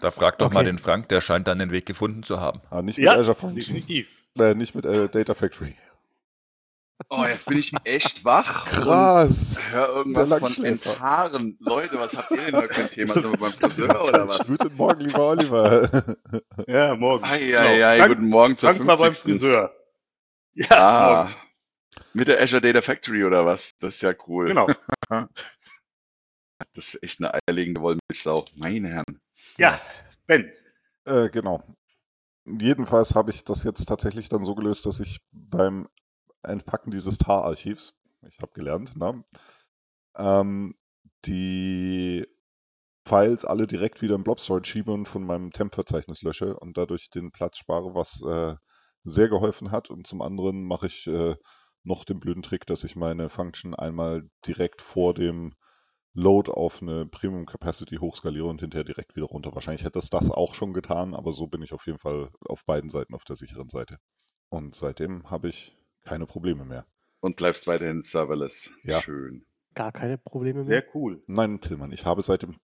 Da 0.00 0.10
frag 0.10 0.38
doch 0.38 0.50
mal 0.50 0.60
Okay. 0.60 0.66
den 0.70 0.78
Frank, 0.78 1.08
der 1.08 1.20
scheint 1.20 1.46
dann 1.46 1.60
den 1.60 1.70
Weg 1.70 1.86
gefunden 1.86 2.22
zu 2.24 2.40
haben. 2.40 2.60
Ah, 2.70 2.82
nicht 2.82 2.98
mit 2.98 3.06
Ja, 3.06 3.12
Azure 3.14 3.36
Functions. 3.36 3.86
definitiv. 3.86 4.08
Äh, 4.38 4.54
nicht 4.54 4.74
mit 4.74 4.84
äh, 4.86 5.08
Data 5.08 5.34
Factory. 5.34 5.74
Oh, 7.08 7.24
jetzt 7.24 7.46
bin 7.46 7.58
ich 7.58 7.72
echt 7.84 8.24
wach. 8.24 8.66
Krass. 8.66 9.56
Und 9.58 9.72
hör 9.72 9.88
irgendwas 9.88 10.54
von. 10.54 10.64
Enthaaren. 10.64 11.56
Leute, 11.60 11.98
was 11.98 12.16
habt 12.16 12.30
ihr 12.30 12.36
denn 12.38 12.54
heute 12.54 12.74
für 12.74 12.82
ein 12.82 12.90
Thema? 12.90 13.14
Sind 13.14 13.24
wir 13.32 13.38
beim 13.38 13.52
Friseur 13.52 14.04
oder 14.08 14.28
was? 14.28 14.46
Guten 14.48 14.76
Morgen, 14.76 15.00
lieber 15.00 15.28
Oliver. 15.30 16.16
Ja, 16.66 16.94
morgen. 16.94 17.24
Eieiei, 17.24 17.98
Frank- 17.98 18.08
guten 18.16 18.28
Morgen 18.28 18.56
zur 18.56 18.74
Frank 18.74 18.86
war 18.86 18.96
beim 18.98 19.14
50. 19.14 19.22
Friseur. 19.32 19.74
Ja, 20.54 20.66
Ah, 20.70 21.24
morgen. 21.24 21.34
mit 22.12 22.28
der 22.28 22.42
Azure 22.42 22.60
Data 22.60 22.82
Factory 22.82 23.24
oder 23.24 23.46
was? 23.46 23.72
Das 23.78 23.94
ist 23.96 24.02
ja 24.02 24.12
cool. 24.26 24.48
genau. 24.48 24.68
Das 26.74 26.94
ist 26.94 27.02
echt 27.02 27.20
eine 27.20 27.32
eierlegende 27.34 27.80
Wollmilchsau. 27.80 28.44
Meine 28.54 28.88
Herren. 28.88 29.18
Ja, 29.56 29.80
Ben. 30.26 30.52
äh, 31.06 31.30
genau. 31.30 31.62
Jedenfalls 32.44 33.14
habe 33.14 33.30
ich 33.30 33.44
das 33.44 33.64
jetzt 33.64 33.86
tatsächlich 33.86 34.28
dann 34.28 34.44
so 34.44 34.54
gelöst, 34.54 34.84
dass 34.84 35.00
ich 35.00 35.20
beim 35.32 35.88
Entpacken 36.42 36.90
dieses 36.90 37.18
TAR-Archivs, 37.18 37.94
ich 38.28 38.38
habe 38.40 38.52
gelernt, 38.52 38.96
ne, 38.96 39.24
ähm, 40.16 40.74
die 41.24 42.26
Files 43.06 43.44
alle 43.44 43.66
direkt 43.66 44.02
wieder 44.02 44.14
in 44.14 44.24
Blob 44.24 44.40
Storage 44.40 44.70
schiebe 44.70 44.92
und 44.92 45.06
von 45.06 45.24
meinem 45.24 45.52
Temp-Verzeichnis 45.52 46.22
lösche 46.22 46.56
und 46.58 46.76
dadurch 46.76 47.10
den 47.10 47.32
Platz 47.32 47.58
spare, 47.58 47.94
was 47.94 48.22
äh, 48.22 48.54
sehr 49.04 49.28
geholfen 49.28 49.70
hat. 49.70 49.90
Und 49.90 50.06
zum 50.06 50.22
anderen 50.22 50.64
mache 50.64 50.86
ich 50.86 51.06
äh, 51.06 51.36
noch 51.82 52.04
den 52.04 52.20
blöden 52.20 52.42
Trick, 52.42 52.66
dass 52.66 52.84
ich 52.84 52.96
meine 52.96 53.28
Function 53.28 53.74
einmal 53.74 54.28
direkt 54.46 54.82
vor 54.82 55.14
dem 55.14 55.54
Load 56.12 56.50
auf 56.50 56.82
eine 56.82 57.06
Premium 57.06 57.46
Capacity 57.46 57.96
hochskaliere 57.96 58.46
und 58.46 58.60
hinterher 58.60 58.84
direkt 58.84 59.16
wieder 59.16 59.26
runter. 59.26 59.54
Wahrscheinlich 59.54 59.84
hätte 59.84 59.98
es 59.98 60.10
das 60.10 60.30
auch 60.30 60.54
schon 60.54 60.72
getan, 60.72 61.14
aber 61.14 61.32
so 61.32 61.46
bin 61.46 61.62
ich 61.62 61.72
auf 61.72 61.86
jeden 61.86 61.98
Fall 61.98 62.30
auf 62.46 62.64
beiden 62.64 62.90
Seiten 62.90 63.14
auf 63.14 63.24
der 63.24 63.36
sicheren 63.36 63.68
Seite. 63.68 63.96
Und 64.50 64.74
seitdem 64.74 65.30
habe 65.30 65.48
ich 65.48 65.79
keine 66.04 66.26
Probleme 66.26 66.64
mehr. 66.64 66.86
Und 67.20 67.36
bleibst 67.36 67.66
weiterhin 67.66 68.02
serverless. 68.02 68.70
Ja. 68.82 69.00
Schön. 69.00 69.44
Gar 69.74 69.92
keine 69.92 70.18
Probleme 70.18 70.64
mehr. 70.64 70.82
Sehr 70.82 70.94
cool. 70.94 71.22
Nein, 71.26 71.60
Tillmann, 71.60 71.92
ich 71.92 72.04
habe 72.06 72.22
seit 72.22 72.42
dem 72.42 72.56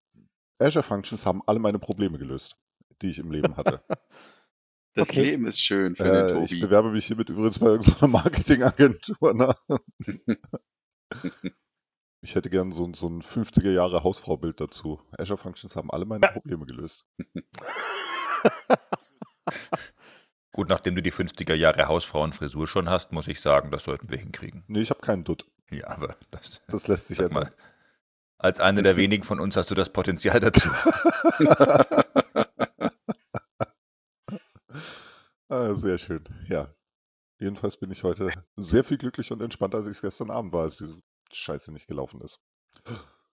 Azure 0.58 0.82
Functions 0.82 1.26
haben 1.26 1.42
alle 1.46 1.58
meine 1.58 1.78
Probleme 1.78 2.18
gelöst, 2.18 2.56
die 3.02 3.10
ich 3.10 3.18
im 3.18 3.30
Leben 3.30 3.56
hatte. 3.56 3.82
Das 4.98 5.10
Okay. 5.10 5.24
Leben 5.24 5.46
ist 5.46 5.60
schön 5.60 5.94
für 5.94 6.04
den 6.04 6.14
Äh, 6.14 6.44
ich 6.44 6.52
Tobi. 6.52 6.60
bewerbe 6.62 6.90
mich 6.90 7.04
hiermit 7.04 7.28
übrigens 7.28 7.58
bei 7.58 7.66
irgendeiner 7.66 8.06
Marketingagentur. 8.12 9.34
Ne? 9.34 9.54
Ich 12.22 12.34
hätte 12.34 12.48
gern 12.48 12.72
so, 12.72 12.86
ein- 12.86 12.94
so 12.94 13.06
ein 13.06 13.20
50er 13.20 13.70
Jahre 13.70 14.02
Hausfrau-Bild 14.02 14.58
dazu. 14.58 15.00
Azure 15.18 15.36
Functions 15.36 15.76
haben 15.76 15.90
alle 15.90 16.06
meine 16.06 16.26
Probleme 16.32 16.64
gelöst. 16.64 17.04
Gut, 20.56 20.70
nachdem 20.70 20.94
du 20.94 21.02
die 21.02 21.12
50er 21.12 21.52
Jahre 21.52 21.86
Hausfrauenfrisur 21.86 22.66
schon 22.66 22.88
hast, 22.88 23.12
muss 23.12 23.28
ich 23.28 23.42
sagen, 23.42 23.70
das 23.70 23.84
sollten 23.84 24.08
wir 24.08 24.16
hinkriegen. 24.16 24.64
Nee, 24.68 24.80
ich 24.80 24.88
habe 24.88 25.02
keinen 25.02 25.22
Dutt. 25.22 25.44
Ja, 25.70 25.88
aber 25.88 26.16
das, 26.30 26.62
Das 26.68 26.88
lässt 26.88 27.08
sich 27.08 27.18
ändern. 27.18 27.34
mal, 27.34 27.52
als 28.38 28.58
einer 28.60 28.80
der 28.80 28.96
wenigen 28.96 29.22
von 29.22 29.38
uns 29.38 29.54
hast 29.56 29.70
du 29.70 29.74
das 29.74 29.90
Potenzial 29.92 30.40
dazu. 30.40 30.70
Ah, 35.48 35.74
sehr 35.74 35.98
schön. 35.98 36.24
Ja. 36.48 36.74
Jedenfalls 37.38 37.76
bin 37.76 37.90
ich 37.92 38.02
heute 38.02 38.32
sehr 38.56 38.82
viel 38.82 38.98
glücklicher 38.98 39.34
und 39.34 39.42
entspannter, 39.42 39.78
als 39.78 39.86
ich 39.86 39.92
es 39.92 40.02
gestern 40.02 40.30
Abend 40.30 40.52
war, 40.52 40.62
als 40.62 40.76
diese 40.78 41.00
Scheiße 41.30 41.70
nicht 41.72 41.86
gelaufen 41.86 42.20
ist. 42.20 42.40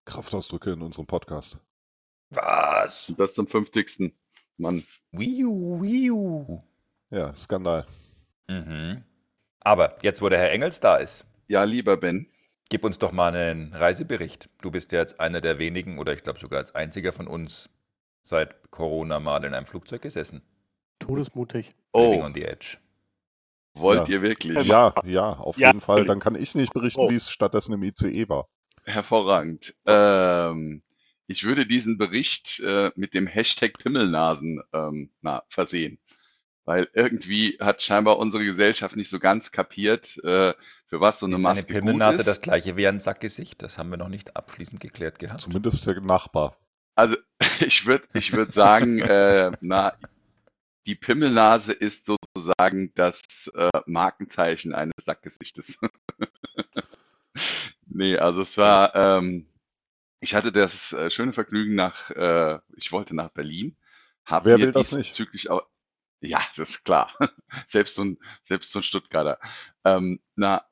Kraftausdrücke 0.06 0.72
in 0.72 0.82
unserem 0.82 1.06
Podcast. 1.06 1.60
Was? 2.32 3.14
Das 3.18 3.34
zum 3.36 3.48
50. 3.48 4.12
Mann. 4.58 4.84
Wii 5.12 5.46
U, 5.46 5.82
Wii 5.82 6.12
U. 6.12 6.64
Ja, 7.12 7.34
Skandal. 7.34 7.86
Mhm. 8.48 9.04
Aber 9.62 9.98
jetzt, 10.02 10.22
wo 10.22 10.30
der 10.30 10.40
Herr 10.40 10.52
Engels 10.52 10.80
da 10.80 10.98
ist, 10.98 11.26
Ja, 11.48 11.64
lieber 11.64 11.98
Ben. 11.98 12.28
gib 12.70 12.84
uns 12.84 12.98
doch 13.00 13.12
mal 13.12 13.36
einen 13.36 13.74
Reisebericht. 13.74 14.50
Du 14.62 14.72
bist 14.72 14.92
ja 14.92 15.00
jetzt 15.00 15.20
einer 15.20 15.42
der 15.42 15.60
wenigen 15.60 15.98
oder 16.00 16.14
ich 16.14 16.24
glaube 16.24 16.40
sogar 16.40 16.60
als 16.60 16.76
einziger 16.76 17.14
von 17.14 17.28
uns 17.28 17.70
seit 18.22 18.70
Corona 18.72 19.20
mal 19.20 19.44
in 19.44 19.54
einem 19.54 19.66
Flugzeug 19.66 20.02
gesessen. 20.02 20.42
Todesmutig. 21.00 21.74
Living 21.96 22.22
Oh, 22.22 22.24
on 22.26 22.34
the 22.34 22.44
Edge. 22.44 22.78
wollt 23.74 24.08
Ja. 24.08 24.16
ihr 24.16 24.22
wirklich? 24.22 24.66
Ja, 24.68 24.94
ja, 25.06 25.32
auf 25.32 25.58
Ja, 25.58 25.68
jeden 25.68 25.82
Fall. 25.82 26.06
Dann 26.06 26.20
kann 26.20 26.36
ich 26.36 26.54
nicht 26.56 26.74
berichten, 26.74 27.02
Oh. 27.02 27.10
wie 27.10 27.16
es 27.16 27.32
stattdessen 27.32 27.74
im 27.74 27.84
ICE 27.84 28.28
war. 28.30 28.48
Hervorragend. 28.84 29.76
Ähm, 29.86 30.82
ich 31.28 31.44
würde 31.46 31.66
diesen 31.66 31.98
Bericht 31.98 32.60
äh, 32.60 32.92
mit 32.96 33.14
dem 33.14 33.28
Hashtag 33.28 33.78
Pimmelnasen 33.78 34.62
ähm, 34.74 35.10
na, 35.22 35.44
versehen. 35.48 36.00
Weil 36.70 36.88
irgendwie 36.94 37.58
hat 37.60 37.82
scheinbar 37.82 38.20
unsere 38.20 38.46
Gesellschaft 38.46 38.96
nicht 38.96 39.10
so 39.10 39.18
ganz 39.18 39.52
kapiert, 39.52 40.24
äh, 40.24 40.54
für 40.86 41.02
was 41.02 41.18
so 41.18 41.26
eine 41.26 41.34
ist 41.34 41.40
eine 41.40 41.56
Maske 41.56 41.74
gut 41.74 41.82
Pimmelnase 41.82 42.20
ist. 42.20 42.28
das 42.28 42.42
gleiche 42.42 42.78
wie 42.78 42.88
ein 42.88 43.00
Sackgesicht? 43.00 43.64
Das 43.64 43.80
haben 43.80 43.90
wir 43.90 43.98
noch 43.98 44.08
nicht 44.08 44.36
abschließend 44.36 44.80
geklärt 44.80 45.18
gehabt. 45.18 45.42
Zumindest 45.42 45.88
der 45.88 46.00
Nachbar. 46.02 46.56
Also 46.94 47.16
ich 47.60 47.88
würde 47.88 48.08
ich 48.14 48.34
würd 48.34 48.54
sagen, 48.54 49.00
äh, 49.00 49.52
na, 49.62 49.98
die 50.86 50.94
Pimmelnase 50.94 51.74
ist 51.74 52.06
sozusagen 52.06 52.94
das 52.94 53.24
äh, 53.56 53.72
Markenzeichen 53.88 54.76
eines 54.76 54.94
Sackgesichtes. 55.02 55.80
nee, 57.88 58.16
also 58.16 58.42
es 58.42 58.60
war, 58.60 58.94
ähm, 58.94 59.48
ich 60.20 60.36
hatte 60.36 60.52
das 60.52 60.94
äh, 60.94 61.10
schöne 61.10 61.34
Vergnügen 61.34 61.74
nach, 61.74 62.12
äh, 62.12 62.60
ich 62.76 62.92
wollte 62.92 63.16
nach 63.16 63.30
Berlin. 63.30 63.76
Wer 64.30 64.60
mir 64.60 64.66
will 64.68 64.72
das 64.72 64.92
nicht? 64.92 65.10
diesbezüglich 65.10 65.50
Auch, 65.50 65.64
ja, 66.22 66.42
das 66.56 66.70
ist 66.70 66.86
klar. 66.86 67.12
selbst 67.68 67.96
so 67.96 68.04
ein, 68.04 68.18
selbst 68.44 68.72
so 68.72 68.80
ein 68.80 68.84
Stuttgarter. 68.84 69.40
Ähm, 69.86 70.20
na, 70.36 70.64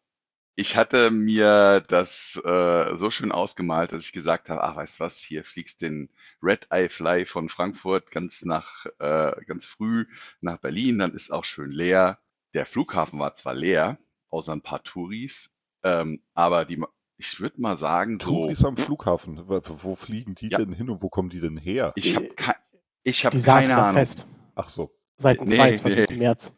ich 0.59 0.75
hatte 0.75 1.11
mir 1.11 1.81
das 1.87 2.41
äh, 2.43 2.97
so 2.97 3.11
schön 3.11 3.31
ausgemalt, 3.31 3.91
dass 3.91 4.05
ich 4.05 4.11
gesagt 4.11 4.49
habe, 4.49 4.63
ach, 4.63 4.75
weißt 4.75 4.99
du 4.99 5.03
was, 5.03 5.19
hier 5.19 5.43
fliegst 5.43 5.83
den 5.83 6.09
Red 6.41 6.67
Eye 6.71 6.89
Fly 6.89 7.25
von 7.25 7.47
Frankfurt 7.47 8.09
ganz 8.09 8.43
nach, 8.43 8.87
äh, 8.97 9.33
ganz 9.45 9.67
früh 9.67 10.05
nach 10.41 10.57
Berlin, 10.57 10.97
dann 10.97 11.13
ist 11.13 11.31
auch 11.31 11.45
schön 11.45 11.71
leer. 11.71 12.19
Der 12.55 12.65
Flughafen 12.65 13.19
war 13.19 13.35
zwar 13.35 13.53
leer, 13.53 13.99
außer 14.29 14.51
ein 14.51 14.63
paar 14.63 14.81
Touris, 14.81 15.53
ähm, 15.83 16.23
aber 16.33 16.65
die, 16.65 16.83
ich 17.17 17.39
würde 17.39 17.61
mal 17.61 17.77
sagen, 17.77 18.19
so, 18.19 18.41
Touris 18.41 18.65
am 18.65 18.77
Flughafen. 18.77 19.47
Wo, 19.47 19.95
fliegen 19.95 20.33
die 20.33 20.49
Ja. 20.49 20.57
denn 20.57 20.73
hin 20.73 20.89
und 20.89 21.03
wo 21.03 21.09
kommen 21.09 21.29
die 21.29 21.39
denn 21.39 21.57
her? 21.57 21.93
ich 21.95 22.15
habe 22.15 22.29
ke 22.29 22.55
ich 23.03 23.25
hab 23.25 23.33
keine 23.33 23.75
Ahnung. 23.75 24.05
fest. 24.05 24.25
Ach 24.55 24.69
so. 24.69 24.96
Seit 25.19 25.39
dem 25.39 25.47
Nee, 25.47 25.57
22. 25.57 26.09
nee. 26.09 26.17
März. 26.17 26.53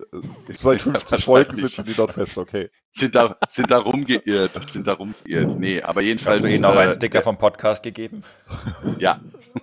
Seit 0.50 0.82
50 0.82 1.24
Folgen 1.24 1.56
sitzen 1.56 1.86
die 1.86 1.94
dort 1.94 2.12
fest, 2.12 2.38
okay. 2.38 2.70
Sind 2.94 3.16
da, 3.16 3.38
sind 3.48 3.72
da 3.72 3.78
rumgeirrt, 3.80 4.70
sind 4.70 4.86
da 4.88 4.94
rumgeirrt. 4.94 5.58
Nee, 5.60 5.82
aber 5.82 6.02
jedenfalls. 6.02 6.44
Hast 6.44 6.50
du 6.50 6.54
ihnen 6.56 6.66
auch 6.66 6.76
einen 6.76 6.92
äh, 6.92 6.96
Sticker 6.96 7.22
vom 7.22 7.38
Podcast 7.38 7.84
gegeben? 7.84 8.24
Ja, 9.00 9.22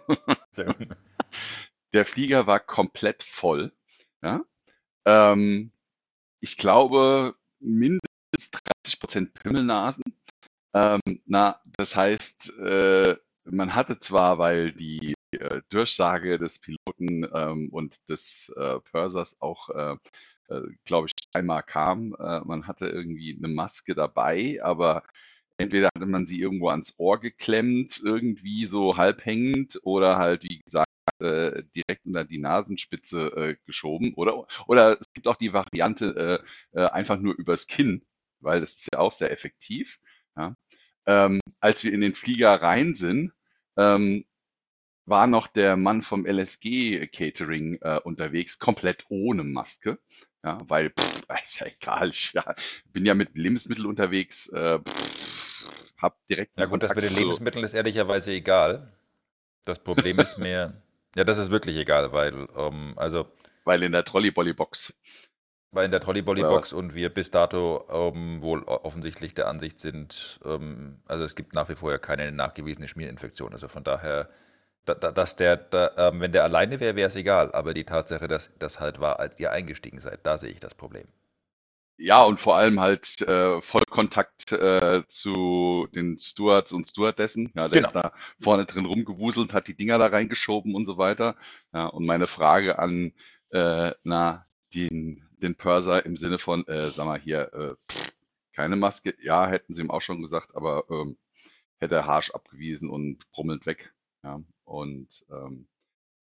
Sehr 0.50 0.66
gut. 0.66 0.88
der 1.92 2.06
Flieger 2.06 2.46
war 2.46 2.58
komplett 2.60 3.22
voll. 3.22 3.72
Ja? 4.22 4.40
Ähm, 5.04 5.72
ich 6.40 6.56
glaube, 6.56 7.34
mindestens 7.60 8.50
30 8.84 9.00
Prozent 9.00 9.34
Pimmelnasen. 9.34 10.04
Ähm, 10.72 11.00
na, 11.26 11.60
das 11.76 11.96
heißt, 11.96 12.54
äh, 12.60 13.16
man 13.44 13.74
hatte 13.74 13.98
zwar, 14.00 14.38
weil 14.38 14.72
die 14.72 15.14
äh, 15.36 15.62
Durchsage 15.70 16.38
des 16.38 16.58
Piloten 16.58 17.28
ähm, 17.32 17.68
und 17.70 17.96
des 18.08 18.52
äh, 18.56 18.80
Pursers 18.80 19.40
auch, 19.40 19.68
äh, 19.70 19.96
äh, 20.48 20.62
glaube 20.84 21.08
ich, 21.08 21.12
einmal 21.32 21.62
kam, 21.62 22.14
äh, 22.18 22.40
man 22.40 22.66
hatte 22.66 22.86
irgendwie 22.86 23.36
eine 23.36 23.52
Maske 23.52 23.94
dabei, 23.94 24.58
aber 24.62 25.02
entweder 25.58 25.88
hatte 25.94 26.06
man 26.06 26.26
sie 26.26 26.40
irgendwo 26.40 26.68
ans 26.68 26.94
Ohr 26.98 27.20
geklemmt, 27.20 28.00
irgendwie 28.04 28.66
so 28.66 28.96
halb 28.96 29.24
hängend, 29.24 29.80
oder 29.82 30.18
halt, 30.18 30.42
wie 30.42 30.60
gesagt, 30.64 30.86
direkt 31.18 32.04
unter 32.04 32.24
die 32.24 32.38
Nasenspitze 32.38 33.56
geschoben. 33.64 34.12
Oder, 34.16 34.46
oder 34.66 34.98
es 35.00 35.06
gibt 35.14 35.26
auch 35.28 35.36
die 35.36 35.54
Variante 35.54 36.44
einfach 36.74 37.18
nur 37.18 37.34
übers 37.38 37.66
Kinn, 37.68 38.04
weil 38.40 38.60
das 38.60 38.74
ist 38.74 38.88
ja 38.92 38.98
auch 38.98 39.12
sehr 39.12 39.30
effektiv. 39.30 39.98
Ja. 40.36 40.54
Ähm, 41.06 41.40
als 41.60 41.84
wir 41.84 41.92
in 41.94 42.02
den 42.02 42.14
Flieger 42.14 42.60
rein 42.60 42.94
sind, 42.94 43.32
ähm, 43.78 44.26
war 45.06 45.26
noch 45.26 45.46
der 45.46 45.76
Mann 45.76 46.02
vom 46.02 46.26
LSG 46.26 47.06
Catering 47.08 47.78
äh, 47.80 48.00
unterwegs, 48.02 48.58
komplett 48.58 49.04
ohne 49.08 49.44
Maske. 49.44 49.98
Ja, 50.44 50.58
weil, 50.68 50.90
pff, 50.90 51.22
ist 51.42 51.60
ja 51.60 51.66
egal, 51.66 52.10
ich 52.10 52.32
ja, 52.32 52.54
bin 52.92 53.06
ja 53.06 53.14
mit 53.14 53.34
Lebensmitteln 53.36 53.86
unterwegs, 53.86 54.48
äh, 54.48 54.78
pff, 54.78 55.70
hab 55.98 56.18
direkt 56.28 56.58
Ja 56.58 56.66
gut, 56.66 56.82
das 56.82 56.94
mit 56.94 57.04
den 57.04 57.14
Lebensmitteln 57.14 57.64
ist 57.64 57.74
ehrlicherweise 57.74 58.32
egal. 58.32 58.92
Das 59.64 59.82
Problem 59.82 60.20
ist 60.20 60.38
mehr, 60.38 60.82
ja, 61.16 61.24
das 61.24 61.38
ist 61.38 61.50
wirklich 61.50 61.76
egal, 61.76 62.12
weil, 62.12 62.46
ähm, 62.56 62.92
also, 62.96 63.26
weil 63.64 63.82
in 63.82 63.92
der 63.92 64.04
Trolley-Bolly-Box. 64.04 64.94
weil 65.72 65.86
in 65.86 65.90
der 65.90 66.00
Trolley-Bolly-Box 66.00 66.72
und 66.72 66.94
wir 66.94 67.08
bis 67.12 67.30
dato 67.30 67.84
ähm, 67.90 68.42
wohl 68.42 68.62
offensichtlich 68.64 69.34
der 69.34 69.48
Ansicht 69.48 69.78
sind, 69.80 70.38
ähm, 70.44 71.00
also 71.06 71.24
es 71.24 71.34
gibt 71.34 71.54
nach 71.54 71.68
wie 71.68 71.74
vor 71.74 71.90
ja 71.90 71.98
keine 71.98 72.30
nachgewiesene 72.32 72.86
Schmierinfektion. 72.86 73.52
Also 73.52 73.66
von 73.68 73.82
daher, 73.82 74.28
da, 74.28 74.28
da, 74.28 74.45
dass 74.86 75.36
der, 75.36 75.56
da, 75.56 75.92
ähm, 75.96 76.20
wenn 76.20 76.32
der 76.32 76.44
alleine 76.44 76.80
wäre, 76.80 76.96
wäre 76.96 77.08
es 77.08 77.16
egal. 77.16 77.52
Aber 77.52 77.74
die 77.74 77.84
Tatsache, 77.84 78.28
dass 78.28 78.52
das 78.58 78.80
halt 78.80 79.00
war, 79.00 79.20
als 79.20 79.38
ihr 79.40 79.52
eingestiegen 79.52 80.00
seid, 80.00 80.20
da 80.26 80.38
sehe 80.38 80.50
ich 80.50 80.60
das 80.60 80.74
Problem. 80.74 81.06
Ja, 81.98 82.22
und 82.24 82.38
vor 82.40 82.56
allem 82.56 82.78
halt 82.80 83.22
äh, 83.22 83.60
Vollkontakt 83.62 84.52
äh, 84.52 85.02
zu 85.08 85.88
den 85.94 86.18
Stewards 86.18 86.72
und 86.72 86.86
Stewardessen. 86.86 87.50
Ja, 87.54 87.68
der 87.68 87.80
Genau. 87.80 87.88
ist 87.88 87.94
da 87.94 88.12
vorne 88.38 88.66
drin 88.66 88.84
rumgewuselt, 88.84 89.54
hat 89.54 89.66
die 89.66 89.74
Dinger 89.76 89.96
da 89.98 90.06
reingeschoben 90.08 90.74
und 90.74 90.84
so 90.86 90.98
weiter. 90.98 91.36
Ja, 91.72 91.86
und 91.86 92.04
meine 92.04 92.26
Frage 92.26 92.78
an 92.78 93.12
äh, 93.50 93.92
na, 94.04 94.46
den, 94.74 95.22
den 95.40 95.54
Purser 95.56 96.04
im 96.04 96.16
Sinne 96.18 96.38
von, 96.38 96.66
äh, 96.68 96.82
sag 96.82 97.06
mal 97.06 97.18
hier, 97.18 97.52
äh, 97.54 97.74
keine 98.52 98.76
Maske. 98.76 99.14
Ja, 99.22 99.46
hätten 99.48 99.74
sie 99.74 99.82
ihm 99.82 99.90
auch 99.90 100.02
schon 100.02 100.22
gesagt, 100.22 100.54
aber 100.54 100.84
ähm, 100.90 101.16
hätte 101.78 101.96
er 101.96 102.06
harsch 102.06 102.30
abgewiesen 102.32 102.90
und 102.90 103.30
brummelnd 103.32 103.66
weg. 103.66 103.94
Ja, 104.26 104.40
und 104.64 105.24
ähm, 105.30 105.68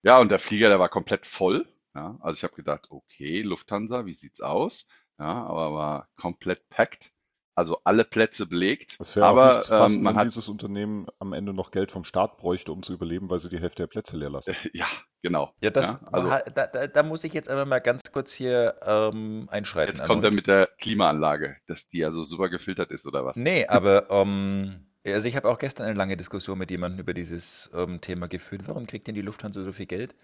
ja, 0.02 0.20
und 0.20 0.30
der 0.30 0.38
Flieger, 0.38 0.68
der 0.68 0.78
war 0.78 0.90
komplett 0.90 1.24
voll. 1.24 1.66
Ja, 1.94 2.18
also 2.20 2.36
ich 2.36 2.44
habe 2.44 2.54
gedacht, 2.54 2.88
okay, 2.90 3.40
Lufthansa, 3.40 4.04
wie 4.04 4.12
sieht's 4.12 4.42
aus? 4.42 4.86
Ja, 5.18 5.46
aber 5.46 5.72
war 5.72 6.08
komplett 6.16 6.68
packed. 6.68 7.12
Also 7.56 7.78
alle 7.84 8.04
Plätze 8.04 8.46
belegt. 8.46 8.98
Es 8.98 9.16
wäre 9.16 9.26
auch 9.26 9.30
aber 9.30 9.54
nicht 9.54 9.62
zu 9.62 9.70
fassen, 9.70 9.98
ähm, 9.98 10.02
man 10.02 10.14
wenn 10.14 10.20
hat 10.20 10.26
dieses 10.26 10.48
Unternehmen 10.50 11.06
am 11.18 11.32
Ende 11.32 11.54
noch 11.54 11.70
Geld 11.70 11.92
vom 11.92 12.04
Staat 12.04 12.36
bräuchte, 12.36 12.72
um 12.72 12.82
zu 12.82 12.92
überleben, 12.92 13.30
weil 13.30 13.38
sie 13.38 13.48
die 13.48 13.60
Hälfte 13.60 13.84
der 13.84 13.86
Plätze 13.86 14.18
leer 14.18 14.28
lassen. 14.28 14.54
ja 14.74 14.86
genau. 15.22 15.54
Ja, 15.62 15.70
das, 15.70 15.88
ja, 15.88 16.00
also 16.12 16.28
da, 16.50 16.66
da, 16.66 16.86
da 16.88 17.02
muss 17.04 17.24
ich 17.24 17.32
jetzt 17.32 17.48
aber 17.48 17.64
mal 17.64 17.78
ganz 17.78 18.02
kurz 18.12 18.32
hier 18.32 18.74
ähm, 18.84 19.48
einschreiten. 19.50 19.96
jetzt 19.96 20.04
kommt 20.04 20.24
er 20.24 20.26
erneut. 20.26 20.36
mit 20.36 20.46
der 20.48 20.68
Klimaanlage, 20.78 21.56
dass 21.66 21.88
die 21.88 21.98
ja 21.98 22.10
so 22.10 22.24
super 22.24 22.50
gefiltert 22.50 22.90
ist 22.90 23.06
oder 23.06 23.24
was? 23.24 23.36
Nee, 23.36 23.66
aber 23.66 24.10
ähm, 24.10 24.93
also 25.06 25.28
ich 25.28 25.36
habe 25.36 25.48
auch 25.48 25.58
gestern 25.58 25.86
eine 25.86 25.94
lange 25.96 26.16
Diskussion 26.16 26.58
mit 26.58 26.70
jemandem 26.70 27.00
über 27.00 27.14
dieses 27.14 27.70
ähm, 27.74 28.00
Thema 28.00 28.28
geführt. 28.28 28.62
Warum 28.66 28.86
kriegt 28.86 29.06
denn 29.06 29.14
die 29.14 29.22
Lufthansa 29.22 29.62
so 29.62 29.72
viel 29.72 29.86
Geld? 29.86 30.14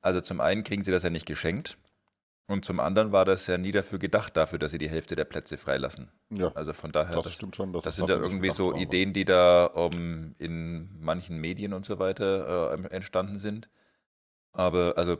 Also 0.00 0.20
zum 0.20 0.40
einen 0.40 0.64
kriegen 0.64 0.84
sie 0.84 0.90
das 0.92 1.02
ja 1.02 1.10
nicht 1.10 1.26
geschenkt 1.26 1.76
und 2.46 2.64
zum 2.64 2.80
anderen 2.80 3.12
war 3.12 3.24
das 3.24 3.46
ja 3.46 3.58
nie 3.58 3.72
dafür 3.72 3.98
gedacht, 3.98 4.36
dafür, 4.36 4.58
dass 4.58 4.72
sie 4.72 4.78
die 4.78 4.88
Hälfte 4.90 5.14
der 5.16 5.24
Plätze 5.24 5.58
freilassen. 5.58 6.10
Ja, 6.30 6.48
Also 6.54 6.72
von 6.72 6.90
daher, 6.92 7.14
das 7.16 7.24
das, 7.26 7.32
stimmt 7.34 7.54
schon. 7.56 7.72
das 7.72 7.86
es 7.86 7.96
sind 7.96 8.08
ja 8.08 8.16
irgendwie 8.16 8.50
so 8.50 8.74
Ideen, 8.74 9.12
die 9.12 9.24
da 9.24 9.70
ähm, 9.74 10.34
in 10.38 10.88
manchen 11.00 11.38
Medien 11.38 11.72
und 11.74 11.84
so 11.84 11.98
weiter 11.98 12.72
äh, 12.72 12.86
entstanden 12.94 13.38
sind. 13.38 13.68
Aber 14.52 14.94
also 14.96 15.18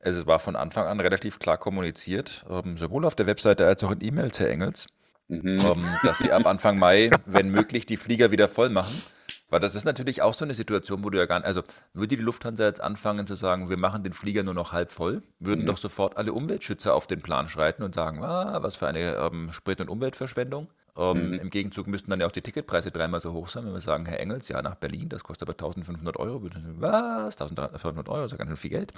Also 0.00 0.20
es 0.20 0.26
war 0.26 0.38
von 0.38 0.56
Anfang 0.56 0.86
an 0.86 1.00
relativ 1.00 1.38
klar 1.38 1.58
kommuniziert, 1.58 2.44
ähm, 2.48 2.76
sowohl 2.78 3.04
auf 3.04 3.14
der 3.16 3.26
Webseite 3.26 3.66
als 3.66 3.82
auch 3.84 3.90
in 3.90 4.00
E-Mails, 4.02 4.38
Herr 4.38 4.50
Engels, 4.50 4.86
Mhm. 5.28 5.60
ähm, 5.60 5.96
dass 6.04 6.18
sie 6.18 6.32
ab 6.32 6.46
Anfang 6.46 6.78
Mai, 6.78 7.10
wenn 7.26 7.50
möglich, 7.50 7.84
die 7.86 7.96
Flieger 7.98 8.30
wieder 8.30 8.48
voll 8.48 8.70
machen. 8.70 9.02
Weil 9.50 9.60
das 9.60 9.74
ist 9.74 9.84
natürlich 9.84 10.20
auch 10.22 10.34
so 10.34 10.44
eine 10.44 10.54
Situation, 10.54 11.02
wo 11.04 11.10
du 11.10 11.18
ja 11.18 11.26
gar 11.26 11.38
nicht, 11.38 11.46
also 11.46 11.62
würde 11.94 12.16
die 12.16 12.22
Lufthansa 12.22 12.64
jetzt 12.64 12.80
anfangen 12.82 13.26
zu 13.26 13.34
sagen, 13.34 13.70
wir 13.70 13.78
machen 13.78 14.02
den 14.02 14.12
Flieger 14.12 14.42
nur 14.42 14.54
noch 14.54 14.72
halb 14.72 14.90
voll, 14.92 15.22
würden 15.38 15.62
Mhm. 15.62 15.66
doch 15.66 15.78
sofort 15.78 16.16
alle 16.18 16.32
Umweltschützer 16.32 16.94
auf 16.94 17.06
den 17.06 17.22
Plan 17.22 17.48
schreiten 17.48 17.82
und 17.82 17.94
sagen, 17.94 18.22
ah, 18.22 18.62
was 18.62 18.76
für 18.76 18.86
eine 18.88 19.16
ähm, 19.16 19.52
Sprit- 19.52 19.80
und 19.80 19.88
Umweltverschwendung. 19.90 20.68
Ähm, 20.96 21.28
Mhm. 21.28 21.34
Im 21.34 21.50
Gegenzug 21.50 21.86
müssten 21.86 22.10
dann 22.10 22.20
ja 22.20 22.26
auch 22.26 22.32
die 22.32 22.42
Ticketpreise 22.42 22.90
dreimal 22.90 23.20
so 23.20 23.32
hoch 23.32 23.48
sein, 23.48 23.64
wenn 23.66 23.72
wir 23.72 23.80
sagen, 23.80 24.04
Herr 24.06 24.20
Engels, 24.20 24.48
ja, 24.48 24.60
nach 24.62 24.74
Berlin, 24.76 25.08
das 25.08 25.24
kostet 25.24 25.48
aber 25.48 25.56
1500 25.56 26.16
Euro. 26.18 26.42
Was? 26.78 27.36
1500 27.36 28.08
Euro, 28.08 28.22
das 28.22 28.32
ist 28.32 28.32
ja 28.32 28.38
ganz 28.38 28.48
schön 28.50 28.56
viel 28.56 28.70
Geld. 28.70 28.92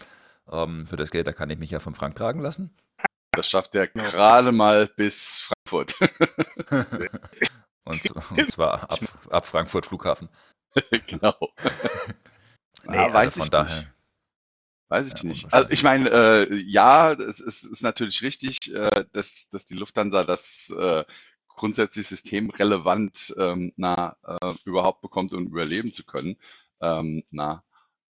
Ähm, 0.50 0.86
für 0.86 0.96
das 0.96 1.10
Geld, 1.10 1.26
da 1.26 1.32
kann 1.32 1.50
ich 1.50 1.58
mich 1.58 1.70
ja 1.70 1.78
vom 1.80 1.94
Frank 1.94 2.14
tragen 2.16 2.40
lassen. 2.40 2.70
Das 3.32 3.48
schafft 3.48 3.74
er 3.76 3.86
gerade 3.86 4.50
mal 4.50 4.88
bis 4.88 5.48
Frankfurt. 5.70 5.94
Und, 7.84 8.02
und 8.36 8.50
zwar 8.52 8.90
ab, 8.90 9.00
ab 9.30 9.46
Frankfurt 9.46 9.86
Flughafen. 9.86 10.28
genau. 11.06 11.34
Nee, 12.84 12.96
Ah, 12.96 13.02
also 13.10 13.14
weiß 13.14 13.32
von 13.34 13.42
ich 13.42 13.50
daher. 13.50 13.76
nicht. 13.78 13.90
Weiß 14.88 15.12
ich 15.12 15.22
Ja, 15.22 15.28
nicht. 15.28 15.52
Also 15.52 15.70
ich 15.70 15.82
meine, 15.82 16.08
äh, 16.10 16.54
ja, 16.54 17.12
es 17.12 17.40
ist, 17.40 17.64
ist 17.64 17.82
natürlich 17.82 18.22
richtig, 18.22 18.56
äh, 18.72 19.04
dass, 19.12 19.48
dass 19.50 19.66
die 19.66 19.74
Lufthansa 19.74 20.24
das 20.24 20.70
äh, 20.70 21.04
grundsätzlich 21.48 22.06
systemrelevant 22.08 23.34
ähm, 23.36 23.72
na, 23.76 24.16
äh, 24.24 24.54
überhaupt 24.64 25.02
bekommt, 25.02 25.32
um 25.34 25.46
überleben 25.46 25.92
zu 25.92 26.04
können. 26.04 26.36
Ähm, 26.80 27.22
na, 27.30 27.64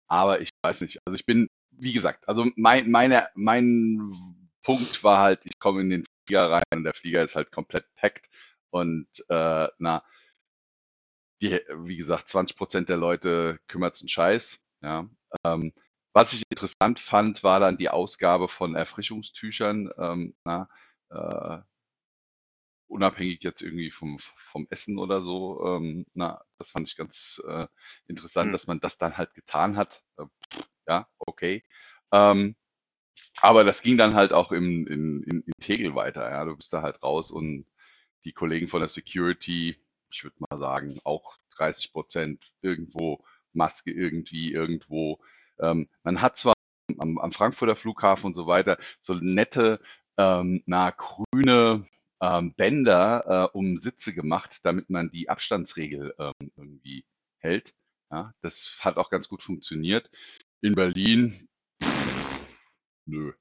aber 0.08 0.42
ich 0.42 0.50
weiß 0.62 0.82
nicht. 0.82 1.00
Also 1.06 1.16
ich 1.16 1.26
bin, 1.26 1.48
wie 1.72 1.94
gesagt, 1.94 2.28
also 2.28 2.46
mein, 2.56 2.92
meine, 2.92 3.28
mein 3.34 4.14
Punkt 4.62 5.04
war 5.04 5.18
halt, 5.20 5.40
ich 5.46 5.58
komme 5.58 5.82
in 5.82 5.90
den 5.90 6.04
Flieger 6.30 6.52
rein 6.52 6.64
und 6.76 6.84
der 6.84 6.94
Flieger 6.94 7.24
ist 7.24 7.36
halt 7.36 7.52
komplett 7.52 7.86
packed 7.96 8.30
und 8.70 9.08
äh, 9.30 9.68
na, 9.80 10.04
die, 11.42 11.60
wie 11.86 11.98
gesagt, 11.98 12.30
20 12.30 12.58
Prozent 12.58 12.90
der 12.90 12.98
Leute 12.98 13.60
kümmert's 13.68 14.02
einen 14.02 14.10
Scheiß. 14.10 14.62
Ja. 14.82 15.10
Ähm, 15.44 15.74
was 16.14 16.34
ich 16.34 16.44
interessant 16.50 17.00
fand, 17.00 17.44
war 17.44 17.60
dann 17.60 17.78
die 17.78 17.90
Ausgabe 17.90 18.48
von 18.48 18.76
Erfrischungstüchern. 18.76 19.90
Ähm, 19.98 20.36
na, 20.44 20.70
äh, 21.10 21.60
unabhängig 22.88 23.44
jetzt 23.44 23.62
irgendwie 23.62 23.92
vom, 23.92 24.18
vom 24.20 24.68
Essen 24.70 24.98
oder 25.00 25.22
so. 25.22 25.64
Ähm, 25.66 26.06
na, 26.14 26.44
das 26.58 26.72
fand 26.72 26.88
ich 26.88 26.96
ganz 26.96 27.42
äh, 27.48 27.68
interessant, 28.08 28.48
Hm. 28.48 28.54
dass 28.54 28.68
man 28.68 28.80
das 28.80 28.98
dann 28.98 29.18
halt 29.18 29.34
getan 29.34 29.78
hat. 29.78 30.04
Äh, 30.18 30.26
ja, 30.88 31.08
okay. 31.20 31.64
Ähm, 32.12 32.56
aber 33.42 33.64
das 33.64 33.82
ging 33.82 33.98
dann 33.98 34.16
halt 34.16 34.34
auch 34.34 34.52
im, 34.52 34.88
in, 34.88 35.24
in, 35.24 35.42
in 35.42 35.54
Tegel 35.62 35.96
weiter. 35.96 36.30
Ja, 36.30 36.46
du 36.46 36.56
bist 36.56 36.74
da 36.74 36.82
halt 36.82 37.02
raus 37.04 37.32
und 37.32 37.66
die 38.26 38.34
Kollegen 38.34 38.68
von 38.68 38.82
der 38.82 38.90
Security, 38.90 39.78
ich 40.12 40.24
würde 40.24 40.38
mal 40.50 40.60
sagen, 40.60 41.00
auch 41.04 41.38
30 41.58 41.94
Prozent 41.94 42.52
irgendwo 42.62 43.24
Maske 43.54 43.92
irgendwie 43.92 44.52
irgendwo. 44.54 45.20
Ähm, 45.60 45.88
man 46.04 46.22
hat 46.22 46.38
zwar 46.38 46.54
am, 46.98 47.18
am 47.18 47.32
Frankfurter 47.32 47.76
Flughafen 47.76 48.28
und 48.28 48.36
so 48.36 48.48
weiter 48.48 48.78
so 49.02 49.14
nette, 49.16 49.80
ähm, 50.18 50.64
na, 50.66 50.92
grüne 50.92 51.86
ähm, 52.22 52.54
Bänder 52.54 53.50
äh, 53.54 53.58
um 53.58 53.80
Sitze 53.80 54.14
gemacht, 54.14 54.60
damit 54.64 54.90
man 54.90 55.10
die 55.12 55.30
Abstandsregel 55.30 56.14
ähm, 56.20 56.52
irgendwie 56.58 57.06
hält. 57.38 57.74
Ja, 58.12 58.34
das 58.42 58.80
hat 58.82 58.98
auch 58.98 59.10
ganz 59.10 59.30
gut 59.30 59.44
funktioniert. 59.44 60.10
In 60.62 60.76
Berlin, 60.76 61.49
nö. 63.10 63.34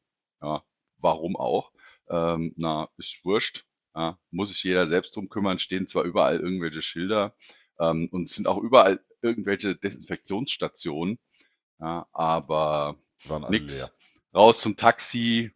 Ja, 0.42 0.64
warum 0.98 1.36
auch? 1.36 1.72
Ähm, 2.08 2.54
na, 2.56 2.88
ist 2.96 3.24
wurscht. 3.24 3.64
Ja, 3.94 4.18
muss 4.30 4.50
sich 4.50 4.62
jeder 4.64 4.86
selbst 4.86 5.16
drum 5.16 5.28
kümmern. 5.28 5.58
Stehen 5.58 5.88
zwar 5.88 6.04
überall 6.04 6.38
irgendwelche 6.40 6.82
Schilder 6.82 7.34
ähm, 7.78 8.08
und 8.10 8.28
es 8.28 8.34
sind 8.34 8.46
auch 8.46 8.58
überall 8.58 9.00
irgendwelche 9.22 9.76
Desinfektionsstationen, 9.76 11.18
ja, 11.80 12.06
aber 12.12 12.96
nix. 13.48 13.92
Raus 14.34 14.60
zum 14.60 14.76
Taxi, 14.76 15.52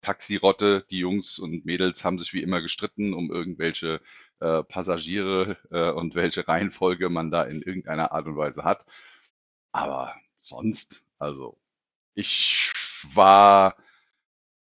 Taxirotte, 0.00 0.86
die 0.90 0.98
Jungs 0.98 1.38
und 1.38 1.64
Mädels 1.64 2.04
haben 2.04 2.18
sich 2.18 2.32
wie 2.32 2.42
immer 2.42 2.62
gestritten 2.62 3.14
um 3.14 3.30
irgendwelche 3.30 4.00
äh, 4.40 4.62
Passagiere 4.62 5.58
äh, 5.70 5.90
und 5.90 6.14
welche 6.14 6.46
Reihenfolge 6.46 7.10
man 7.10 7.30
da 7.30 7.42
in 7.42 7.62
irgendeiner 7.62 8.12
Art 8.12 8.26
und 8.26 8.36
Weise 8.36 8.64
hat. 8.64 8.84
Aber 9.72 10.14
sonst, 10.38 11.02
also 11.18 11.58
ich 12.14 12.72
war 13.14 13.76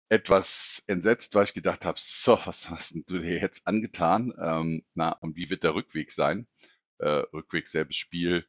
etwas 0.10 0.84
entsetzt, 0.88 1.34
weil 1.36 1.46
ich 1.46 1.54
gedacht 1.54 1.86
habe, 1.86 1.98
so, 2.00 2.38
was 2.46 2.70
hast 2.70 2.96
du 3.08 3.20
dir 3.20 3.40
jetzt 3.40 3.66
angetan? 3.68 4.34
Ähm, 4.40 4.84
na, 4.94 5.12
und 5.12 5.36
wie 5.36 5.50
wird 5.50 5.64
der 5.64 5.76
Rückweg 5.76 6.12
sein? 6.12 6.48
Äh, 7.00 7.24
Rückweg 7.34 7.68
selbes 7.68 7.98
Spiel. 7.98 8.46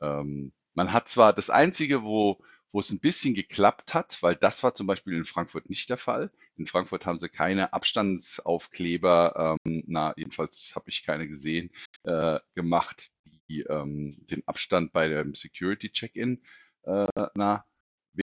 Ähm, 0.00 0.52
man 0.74 0.92
hat 0.92 1.08
zwar 1.08 1.32
das 1.32 1.48
Einzige, 1.48 2.02
wo, 2.02 2.42
wo 2.72 2.80
es 2.80 2.90
ein 2.90 3.00
bisschen 3.00 3.34
geklappt 3.34 3.94
hat, 3.94 4.22
weil 4.22 4.36
das 4.36 4.62
war 4.62 4.74
zum 4.74 4.86
Beispiel 4.86 5.14
in 5.14 5.24
Frankfurt 5.24 5.70
nicht 5.70 5.88
der 5.90 5.96
Fall. 5.96 6.30
In 6.56 6.66
Frankfurt 6.66 7.06
haben 7.06 7.20
sie 7.20 7.28
keine 7.28 7.72
Abstandsaufkleber, 7.72 9.56
ähm, 9.64 9.84
na, 9.86 10.12
jedenfalls 10.16 10.72
habe 10.74 10.90
ich 10.90 11.04
keine 11.04 11.28
gesehen, 11.28 11.70
äh, 12.02 12.40
gemacht, 12.54 13.12
die 13.48 13.60
ähm, 13.62 14.16
den 14.30 14.46
Abstand 14.48 14.92
bei 14.92 15.08
dem 15.08 15.34
Security-Check-In, 15.34 16.42
äh, 16.82 17.06
na, 17.34 17.64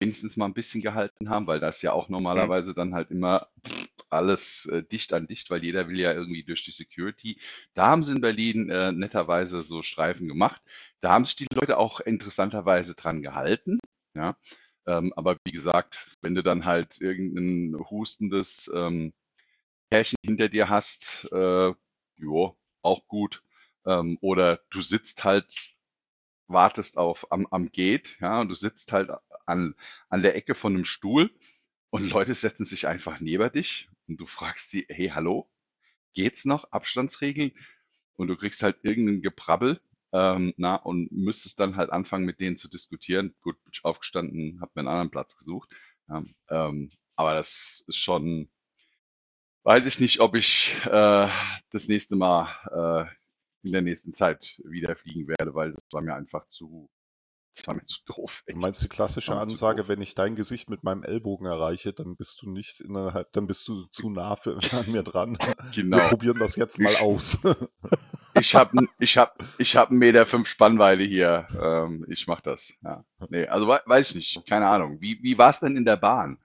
wenigstens 0.01 0.37
mal 0.37 0.47
ein 0.47 0.55
bisschen 0.55 0.83
gehalten 0.83 1.29
haben, 1.29 1.47
weil 1.47 1.61
das 1.61 1.83
ja 1.83 1.93
auch 1.93 2.09
normalerweise 2.09 2.75
dann 2.75 2.95
halt 2.95 3.11
immer 3.11 3.49
alles 4.11 4.67
äh, 4.67 4.83
dicht 4.83 5.13
an 5.13 5.27
dicht, 5.27 5.51
weil 5.51 5.65
jeder 5.65 5.89
will 5.89 5.99
ja 5.99 6.13
irgendwie 6.13 6.45
durch 6.45 6.63
die 6.63 6.71
Security. 6.71 7.39
Da 7.75 7.87
haben 7.89 8.05
sie 8.05 8.13
in 8.13 8.21
Berlin 8.21 8.71
äh, 8.71 8.93
netterweise 8.93 9.63
so 9.63 9.83
Streifen 9.83 10.29
gemacht. 10.29 10.61
Da 11.01 11.13
haben 11.13 11.25
sich 11.25 11.37
die 11.37 11.49
Leute 11.53 11.79
auch 11.79 12.01
interessanterweise 12.01 12.95
dran 12.95 13.23
gehalten. 13.23 13.79
Ja, 14.15 14.37
ähm, 14.87 15.13
aber 15.17 15.37
wie 15.45 15.53
gesagt, 15.53 16.17
wenn 16.21 16.35
du 16.35 16.43
dann 16.43 16.65
halt 16.65 17.01
irgendein 17.01 17.79
hustendes 17.91 18.71
ähm, 18.75 19.13
Pärchen 19.91 20.17
hinter 20.25 20.49
dir 20.49 20.69
hast, 20.69 21.29
äh, 21.33 21.73
jo, 22.17 22.57
auch 22.83 23.07
gut. 23.09 23.43
Ähm, 23.87 24.19
oder 24.21 24.61
du 24.71 24.81
sitzt 24.81 25.25
halt, 25.25 25.72
wartest 26.53 26.99
auf 26.99 27.31
am, 27.33 27.47
am 27.51 27.71
Gate, 27.71 28.19
ja, 28.21 28.41
und 28.41 28.49
du 28.49 28.55
sitzt 28.55 28.93
halt 28.93 29.11
an, 29.47 29.75
an 30.09 30.23
der 30.23 30.37
Ecke 30.37 30.55
von 30.55 30.75
einem 30.75 30.85
Stuhl 30.85 31.31
und 31.91 32.09
Leute 32.11 32.35
setzen 32.35 32.65
sich 32.65 32.87
einfach 32.87 33.21
neben 33.21 33.51
dich 33.53 33.89
und 34.09 34.21
du 34.21 34.27
fragst 34.27 34.71
sie, 34.71 34.87
hey, 34.89 35.09
hallo, 35.09 35.51
geht's 36.15 36.45
noch? 36.45 36.73
Abstandsregeln? 36.73 37.53
Und 38.15 38.29
du 38.29 38.37
kriegst 38.37 38.63
halt 38.63 38.79
irgendein 38.83 39.23
Gebrabbel, 39.23 39.81
ähm, 40.13 40.53
na, 40.57 40.77
und 40.77 41.11
müsstest 41.11 41.59
dann 41.61 41.77
halt 41.77 41.91
anfangen, 41.91 42.27
mit 42.27 42.41
denen 42.41 42.57
zu 42.57 42.69
diskutieren. 42.69 43.35
Gut, 43.41 43.63
bin 43.65 43.73
ich 43.73 43.85
aufgestanden, 43.85 44.61
hab 44.61 44.75
mir 44.77 44.81
einen 44.81 44.89
anderen 44.89 45.11
Platz 45.11 45.37
gesucht. 45.37 45.71
Ja, 46.09 46.23
ähm, 46.51 46.91
aber 47.17 47.35
das 47.35 47.85
ist 47.87 47.97
schon, 47.97 48.51
weiß 49.65 49.87
ich 49.87 50.01
nicht, 50.01 50.21
ob 50.21 50.35
ich 50.35 50.75
äh, 50.85 51.29
das 51.71 51.89
nächste 51.89 52.17
Mal 52.17 53.09
äh, 53.09 53.22
in 53.63 53.73
der 53.73 53.83
nächsten 53.83 54.13
Zeit 54.15 54.61
wieder 54.65 54.95
fliegen 54.97 55.29
werde, 55.29 55.55
weil 55.55 55.73
das 55.73 55.83
war 55.93 56.03
mir 56.03 56.15
einfach 56.15 56.49
zu, 56.49 56.91
das 57.55 57.67
war 57.67 57.75
mir 57.75 57.85
zu 57.87 58.01
doof. 58.07 58.43
Du 58.47 58.53
Echt. 58.53 58.61
meinst 58.61 58.83
die 58.83 58.89
klassische 58.89 59.37
Ansage, 59.37 59.87
wenn 59.89 60.01
ich 60.01 60.15
dein 60.15 60.37
Gesicht 60.37 60.71
mit 60.71 60.83
meinem 60.85 61.03
Ellbogen 61.03 61.47
erreiche, 61.47 61.93
dann 61.93 62.17
bist 62.17 62.43
du 62.43 62.51
nicht 62.51 62.81
innerhalb, 62.81 63.33
dann 63.33 63.47
bist 63.47 63.69
du 63.69 63.85
zu 63.87 64.11
nah 64.11 64.37
für, 64.37 64.59
an 64.73 64.91
mir 64.91 65.03
dran. 65.03 65.39
Wir 65.39 65.55
Genau. 65.83 66.09
probieren 66.09 66.39
das 66.39 66.57
jetzt 66.57 66.79
mal 66.79 66.97
aus. 66.97 67.41
Ich 68.35 68.55
habe 68.55 68.87
ich 68.99 69.19
hab, 69.19 69.45
ich 69.59 69.77
hab 69.77 69.91
einen 69.91 69.99
Meter 69.99 70.25
fünf 70.25 70.49
Spannweite 70.49 71.03
hier. 71.03 71.47
Ähm, 71.61 72.07
ich 72.09 72.27
mach 72.27 72.41
das. 72.41 72.73
Ja. 72.83 73.05
Nee, 73.29 73.47
also 73.47 73.69
wei- 73.69 73.83
weiß 73.85 74.11
ich 74.11 74.17
nicht. 74.17 74.47
Keine 74.49 74.67
Ahnung. 74.69 75.03
Wie, 75.03 75.23
wie 75.23 75.37
war 75.37 75.51
es 75.51 75.61
denn 75.61 75.77
in 75.77 75.85
der 75.85 75.99
Bahn? 75.99 76.39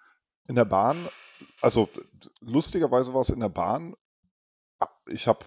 In 0.50 0.56
der 0.56 0.66
Bahn, 0.66 0.98
also 1.62 1.90
lustigerweise 2.42 3.14
war 3.14 3.22
es 3.22 3.30
in 3.30 3.40
der 3.40 3.48
Bahn, 3.50 3.96
ich 5.08 5.28
habe, 5.30 5.46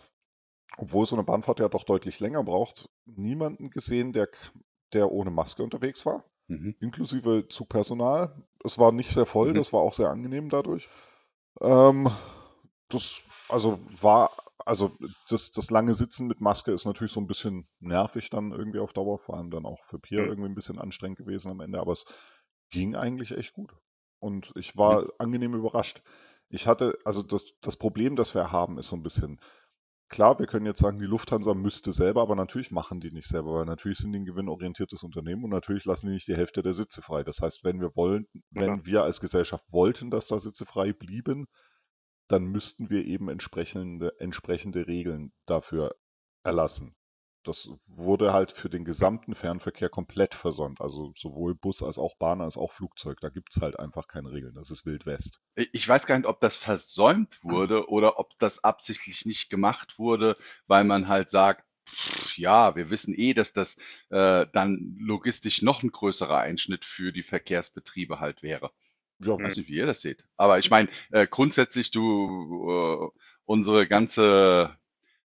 obwohl 0.79 1.07
so 1.07 1.17
eine 1.17 1.25
Bahnfahrt 1.25 1.61
ja 1.61 1.69
doch 1.69 1.85
deutlich 1.85 2.21
länger 2.21 2.43
braucht, 2.45 2.89
niemanden 3.07 3.71
gesehen, 3.71 4.13
der, 4.13 4.29
der 4.93 5.11
ohne 5.13 5.31
Maske 5.31 5.63
unterwegs 5.63 6.07
war, 6.07 6.25
Mhm. 6.49 6.75
inklusive 6.81 7.47
Zugpersonal. 7.49 8.35
Es 8.65 8.79
war 8.79 8.93
nicht 8.93 9.11
sehr 9.11 9.27
voll, 9.27 9.53
Mhm. 9.53 9.55
das 9.55 9.73
war 9.73 9.81
auch 9.81 9.95
sehr 9.95 10.11
angenehm 10.11 10.49
dadurch. 10.49 10.89
Ähm, 11.61 12.11
das, 12.89 13.23
also 13.49 13.79
war, 14.01 14.31
also 14.65 14.91
das, 15.29 15.53
das 15.53 15.71
lange 15.71 15.95
Sitzen 15.95 16.27
mit 16.27 16.41
Maske 16.41 16.73
ist 16.73 16.87
natürlich 16.87 17.13
so 17.13 17.21
ein 17.21 17.27
bisschen 17.27 17.69
nervig 17.81 18.31
dann 18.31 18.53
irgendwie 18.53 18.81
auf 18.81 18.93
Dauer, 18.93 19.19
vor 19.19 19.37
allem 19.37 19.51
dann 19.51 19.67
auch 19.67 19.85
für 19.85 19.99
Pierre 19.99 20.25
Mhm. 20.25 20.31
irgendwie 20.31 20.49
ein 20.51 20.55
bisschen 20.55 20.79
anstrengend 20.79 21.19
gewesen 21.19 21.51
am 21.51 21.61
Ende, 21.61 21.81
aber 21.81 21.93
es 21.93 22.05
ging 22.71 22.95
eigentlich 22.97 23.37
echt 23.37 23.53
gut. 23.53 23.75
Und 24.19 24.53
ich 24.57 24.77
war 24.77 25.07
angenehm 25.19 25.55
überrascht. 25.55 26.03
Ich 26.49 26.67
hatte, 26.67 26.99
also 27.05 27.23
das, 27.23 27.55
das 27.61 27.77
Problem, 27.77 28.17
das 28.17 28.35
wir 28.35 28.51
haben, 28.53 28.79
ist 28.79 28.89
so 28.89 28.97
ein 28.97 29.03
bisschen, 29.03 29.41
klar, 30.11 30.39
wir 30.39 30.47
können 30.47 30.67
jetzt 30.67 30.81
sagen, 30.81 30.99
die 30.99 31.07
Lufthansa 31.07 31.55
müsste 31.55 31.93
selber, 31.93 32.21
aber 32.21 32.37
natürlich 32.37 32.71
machen 32.71 33.01
die 33.01 33.13
nicht 33.13 33.29
selber, 33.29 33.55
weil 33.55 33.65
natürlich 33.65 33.99
sind 33.99 34.13
die 34.13 34.19
ein 34.19 34.27
gewinnorientiertes 34.27 35.03
Unternehmen 35.03 35.45
und 35.45 35.51
natürlich 35.51 35.87
lassen 35.87 36.09
die 36.09 36.15
nicht 36.15 36.29
die 36.29 36.37
Hälfte 36.37 36.63
der 36.63 36.75
Sitze 36.75 37.01
frei. 37.01 37.23
Das 37.23 37.41
heißt, 37.41 37.65
wenn 37.65 37.81
wir 37.81 37.97
wollen, 37.97 38.27
wenn 38.51 38.85
wir 38.85 39.05
als 39.05 39.21
Gesellschaft 39.21 39.65
wollten, 39.71 40.11
dass 40.11 40.27
da 40.27 40.39
Sitze 40.39 40.67
frei 40.67 40.93
blieben, 40.93 41.47
dann 42.29 42.45
müssten 42.45 42.91
wir 42.91 43.05
eben 43.07 43.29
entsprechende, 43.29 44.13
entsprechende 44.19 44.87
Regeln 44.87 45.33
dafür 45.47 45.95
erlassen. 46.45 46.95
Das 47.43 47.71
wurde 47.87 48.33
halt 48.33 48.53
für 48.53 48.69
den 48.69 48.85
gesamten 48.85 49.35
Fernverkehr 49.35 49.89
komplett 49.89 50.35
versäumt. 50.35 50.81
Also 50.81 51.13
sowohl 51.17 51.55
Bus 51.55 51.83
als 51.83 51.99
auch 51.99 52.17
Bahn 52.17 52.41
als 52.41 52.57
auch 52.57 52.71
Flugzeug. 52.71 53.19
Da 53.21 53.31
gibt's 53.31 53.61
halt 53.61 53.79
einfach 53.79 54.09
keine 54.09 54.31
Regeln. 54.31 54.55
Das 54.55 54.71
ist 54.71 54.85
Wild 54.85 55.07
West. 55.07 55.41
Ich 55.55 55.89
weiß 55.89 56.07
gar 56.07 56.19
nicht, 56.19 56.27
ob 56.27 56.41
das 56.41 56.57
versäumt 56.57 57.43
wurde 57.43 57.89
oder 57.89 58.19
ob 58.19 58.39
das 58.39 58.63
absichtlich 58.63 59.25
nicht 59.25 59.49
gemacht 59.51 59.99
wurde, 59.99 60.37
weil 60.67 60.85
man 60.85 61.09
halt 61.09 61.31
sagt, 61.31 61.65
ja, 62.37 62.77
wir 62.77 62.91
wissen 62.91 63.15
eh, 63.17 63.35
dass 63.35 63.53
das 63.53 63.77
äh, 64.11 64.47
dann 64.53 64.97
logistisch 64.99 65.63
noch 65.63 65.83
ein 65.83 65.91
größerer 65.91 66.39
Einschnitt 66.39 66.85
für 66.85 67.13
die 67.13 67.23
Verkehrsbetriebe 67.23 68.21
halt 68.21 68.43
wäre. 68.43 68.71
Ja, 69.19 69.39
Ich 69.39 69.43
weiß 69.43 69.57
nicht, 69.57 69.69
wie 69.69 69.77
ihr 69.77 69.87
das 69.87 70.01
seht. 70.01 70.25
Aber 70.37 70.59
ich 70.59 70.71
meine, 70.71 70.89
äh, 71.11 71.27
grundsätzlich, 71.27 71.91
du, 71.91 73.11
äh, 73.15 73.21
unsere 73.45 73.87
ganze, 73.87 74.77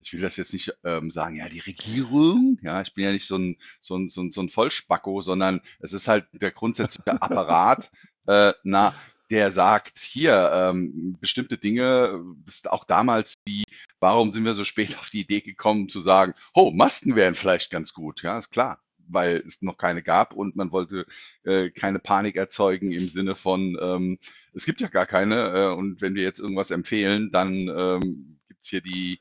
ich 0.02 0.14
will 0.14 0.22
das 0.22 0.38
jetzt 0.38 0.54
nicht 0.54 0.74
ähm, 0.84 1.12
sagen, 1.12 1.36
ja, 1.36 1.50
die 1.50 1.60
Regierung, 1.60 2.58
ja, 2.62 2.82
ich 2.82 2.94
bin 2.94 3.04
ja 3.04 3.12
nicht 3.12 3.28
so 3.28 3.38
ein, 3.38 3.58
so 3.82 3.98
ein, 3.98 4.10
so 4.10 4.22
ein, 4.22 4.32
so 4.32 4.42
ein 4.42 4.50
Vollspacko, 4.50 5.22
sondern 5.22 5.62
es 5.80 5.94
ist 5.94 6.08
halt 6.08 6.28
der 6.34 6.52
grundsätzliche 6.52 7.22
Apparat, 7.22 7.92
äh, 8.28 8.54
na, 8.64 8.94
der 9.30 9.52
sagt, 9.52 10.00
hier, 10.00 10.52
ähm, 10.54 11.18
bestimmte 11.20 11.58
Dinge, 11.58 12.24
das 12.46 12.56
ist 12.56 12.72
auch 12.72 12.86
damals 12.86 13.36
wie, 13.46 13.64
warum 14.00 14.32
sind 14.32 14.46
wir 14.46 14.54
so 14.54 14.64
spät 14.64 14.98
auf 14.98 15.10
die 15.10 15.22
Idee 15.22 15.42
gekommen 15.42 15.90
zu 15.90 16.00
sagen, 16.02 16.34
oh, 16.54 16.72
Masken 16.72 17.16
wären 17.16 17.36
vielleicht 17.36 17.70
ganz 17.72 17.94
gut, 17.94 18.22
ja, 18.22 18.40
ist 18.40 18.52
klar 18.52 18.80
weil 19.10 19.44
es 19.48 19.62
noch 19.62 19.78
keine 19.78 20.04
gab 20.04 20.34
und 20.34 20.56
man 20.56 20.72
wollte 20.72 21.06
äh, 21.44 21.70
keine 21.70 22.00
Panik 22.00 22.36
erzeugen 22.36 22.92
im 22.92 23.10
Sinne 23.10 23.36
von, 23.36 23.78
ähm, 23.82 24.20
es 24.54 24.66
gibt 24.66 24.82
ja 24.82 24.88
gar 24.88 25.06
keine 25.06 25.54
äh, 25.54 25.74
und 25.74 26.02
wenn 26.02 26.16
wir 26.16 26.24
jetzt 26.24 26.40
irgendwas 26.40 26.72
empfehlen, 26.72 27.32
dann 27.32 27.70
ähm, 27.70 28.40
gibt's 28.48 28.70
hier 28.70 28.82
die, 28.82 29.14
äh, 29.14 29.20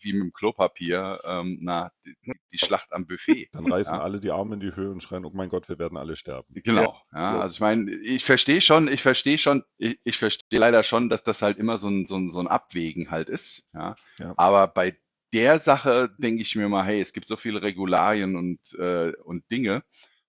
wie 0.00 0.12
mit 0.12 0.22
dem 0.22 0.32
Klopapier, 0.32 1.20
ähm, 1.24 1.58
na, 1.60 1.90
die, 2.04 2.14
die 2.52 2.58
Schlacht 2.58 2.92
am 2.92 3.06
Buffet. 3.06 3.48
Dann 3.52 3.70
reißen 3.70 3.96
Ja. 3.96 4.02
alle 4.02 4.20
die 4.20 4.30
Arme 4.30 4.54
in 4.54 4.60
die 4.60 4.74
Höhe 4.74 4.90
und 4.90 5.02
schreien, 5.02 5.24
oh 5.24 5.30
mein 5.34 5.48
Gott, 5.48 5.68
wir 5.68 5.78
werden 5.78 5.98
alle 5.98 6.16
sterben. 6.16 6.46
Genau, 6.62 6.96
ja, 7.12 7.40
also 7.40 7.54
ich 7.54 7.60
meine, 7.60 7.90
ich 7.90 8.24
verstehe 8.24 8.60
schon, 8.60 8.88
ich 8.88 9.02
verstehe 9.02 9.38
schon, 9.38 9.64
ich, 9.78 9.98
ich 10.04 10.16
verstehe 10.16 10.58
leider 10.58 10.82
schon, 10.82 11.08
dass 11.08 11.22
das 11.22 11.42
halt 11.42 11.58
immer 11.58 11.78
so 11.78 11.88
ein, 11.88 12.06
so 12.06 12.16
ein, 12.16 12.30
so 12.30 12.40
ein 12.40 12.48
Abwägen 12.48 13.10
halt 13.10 13.28
ist, 13.28 13.66
ja. 13.74 13.96
Ja. 14.18 14.32
Aber 14.36 14.68
bei 14.68 14.96
der 15.32 15.58
Sache 15.58 16.14
denke 16.18 16.42
ich 16.42 16.54
mir 16.54 16.68
mal, 16.68 16.84
hey, 16.84 17.00
es 17.00 17.12
gibt 17.12 17.26
so 17.26 17.36
viele 17.36 17.60
Regularien 17.62 18.36
und, 18.36 18.60
äh, 18.78 19.12
und 19.24 19.50
Dinge, 19.50 19.82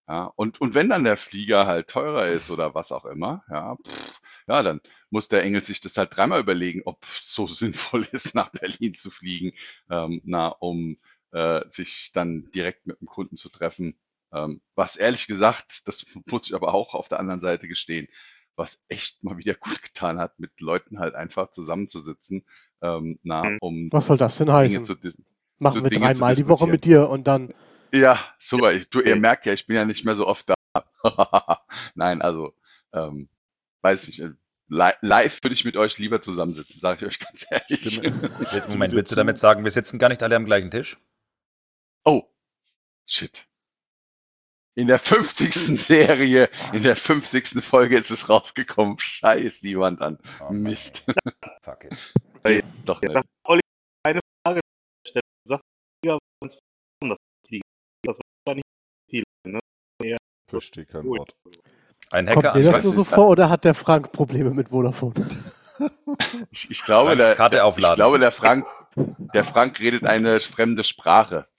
ja, 0.08 0.26
und, 0.36 0.62
und 0.62 0.74
wenn 0.76 0.90
dann 0.90 1.04
der 1.04 1.18
Flieger 1.18 1.66
halt 1.68 1.90
teurer 1.90 2.28
ist 2.28 2.52
oder 2.52 2.76
was 2.76 2.92
auch 2.92 3.06
immer, 3.06 3.44
ja, 3.50 3.76
pff, 3.78 4.22
ja, 4.48 4.62
dann 4.64 4.82
muss 5.10 5.30
der 5.30 5.44
Engel 5.44 5.64
sich 5.64 5.82
das 5.82 5.98
halt 5.98 6.16
dreimal 6.16 6.40
überlegen, 6.42 6.82
ob 6.86 7.04
es 7.06 7.34
so 7.34 7.48
sinnvoll 7.48 8.08
ist, 8.12 8.36
nach 8.36 8.50
Berlin 8.52 8.94
zu 8.96 9.10
fliegen, 9.12 9.54
ähm, 9.90 10.22
na, 10.26 10.48
um 10.50 10.98
äh, 11.32 11.62
sich 11.70 12.12
dann 12.14 12.52
direkt 12.52 12.86
mit 12.88 13.00
dem 13.02 13.08
Kunden 13.08 13.38
zu 13.38 13.50
treffen. 13.50 13.98
Ähm, 14.32 14.62
was 14.76 14.96
ehrlich 14.96 15.28
gesagt, 15.28 15.88
das 15.88 16.06
muss 16.28 16.48
ich 16.48 16.56
aber 16.56 16.74
auch 16.74 16.94
auf 16.94 17.08
der 17.10 17.20
anderen 17.20 17.42
Seite 17.42 17.68
gestehen, 17.68 18.08
was 18.56 18.84
echt 18.88 19.24
mal 19.24 19.38
wieder 19.38 19.54
gut 19.56 19.82
getan 19.82 20.20
hat, 20.20 20.40
mit 20.40 20.60
Leuten 20.62 21.00
halt 21.00 21.16
einfach 21.16 21.52
zusammenzusitzen, 21.52 22.46
ähm, 22.82 23.20
na, 23.24 23.44
Mhm. 23.44 23.58
um 23.60 23.92
Was 23.92 24.08
soll 24.08 24.18
das 24.18 24.38
denn 24.38 24.50
Dinge 24.62 24.82
heißen? 24.82 24.84
Machen 25.60 25.84
wir 25.84 25.90
Dinge 25.90 26.10
dreimal 26.10 26.36
die 26.36 26.48
Woche 26.50 26.68
mit 26.68 26.86
dir 26.86 27.10
und 27.10 27.26
dann. 27.28 27.54
Ja, 27.96 28.20
super. 28.40 28.74
Ich, 28.74 28.90
du, 28.90 29.00
ihr 29.00 29.12
Okay. 29.12 29.20
merkt 29.20 29.46
ja, 29.46 29.54
ich 29.54 29.66
bin 29.68 29.76
ja 29.76 29.86
nicht 29.86 30.06
mehr 30.06 30.16
so 30.16 30.28
oft 30.28 30.50
da. 30.50 30.56
Nein, 31.96 32.22
also, 32.22 32.54
ähm, 32.94 33.30
weiß 33.82 34.08
ich, 34.10 34.20
nicht. 34.20 34.34
li 34.68 34.92
live 35.02 35.44
würde 35.44 35.54
ich 35.54 35.66
mit 35.66 35.78
euch 35.78 35.98
lieber 35.98 36.22
zusammensitzen, 36.22 36.80
sage 36.82 37.06
ich 37.06 37.08
euch 37.08 37.20
ganz 37.26 37.46
ehrlich. 37.50 38.02
Moment, 38.70 38.94
dir 38.94 38.98
willst 38.98 39.12
du 39.12 39.16
damit 39.16 39.38
sagen, 39.38 39.64
wir 39.64 39.72
sitzen 39.72 40.00
gar 40.00 40.10
nicht 40.10 40.24
alle 40.24 40.36
am 40.36 40.46
gleichen 40.46 40.72
Tisch? 40.72 40.98
Oh, 42.04 42.24
shit. 43.08 43.48
In 44.78 44.88
der 44.88 45.00
50. 45.00 45.82
Serie, 45.82 46.50
in 46.74 46.84
der 46.84 46.98
50. 46.98 47.64
Folge 47.64 47.98
ist 47.98 48.12
es 48.12 48.28
rausgekommen. 48.28 49.00
Scheiß 49.00 49.64
niemand 49.64 50.02
an. 50.02 50.20
Oh, 50.42 50.52
Mist. 50.52 51.06
Fuck 51.62 51.86
it. 51.86 52.14
Jetzt 52.46 52.84
doch 52.84 53.02
Jetzt 53.02 53.14
nicht. 53.14 53.14
sag 53.14 53.26
Olli 53.46 53.62
eine 54.04 54.20
Frage 54.46 54.60
stellen. 55.08 55.22
Du 55.46 55.50
sagst, 55.50 55.64
Flieger 56.04 56.18
waren 56.42 56.50
es 56.50 56.60
das 57.00 57.18
Fliegen. 57.48 57.62
Das 58.04 58.18
war 58.46 58.56
viel, 59.16 59.24
ne? 60.02 60.18
Verstehe 60.48 60.86
kein 60.86 61.06
Cool. 61.06 61.20
Wort. 61.20 61.36
Ein 62.12 62.26
Kommt 62.28 62.38
Hacker 62.38 62.54
mir 62.54 62.60
ich 62.60 62.66
das 62.66 62.76
weiß 62.76 62.84
nur 62.86 62.94
so 62.94 63.04
vor 63.04 63.28
oder 63.30 63.50
hat 63.50 63.64
der 63.64 63.74
Frank 63.74 64.12
Probleme 64.12 64.52
mit 64.52 64.70
Vodafone? 64.70 65.14
Ich, 66.52 66.72
ich 66.72 66.84
glaube, 66.86 67.18
Frank, 67.18 67.52
der, 67.52 67.68
ich 67.68 67.96
glaube, 67.96 68.18
der 68.18 68.32
Frank, 68.32 68.66
der 68.96 69.44
Frank 69.44 69.78
redet 69.82 70.06
eine 70.06 70.40
fremde 70.40 70.86
Sprache. 70.86 71.50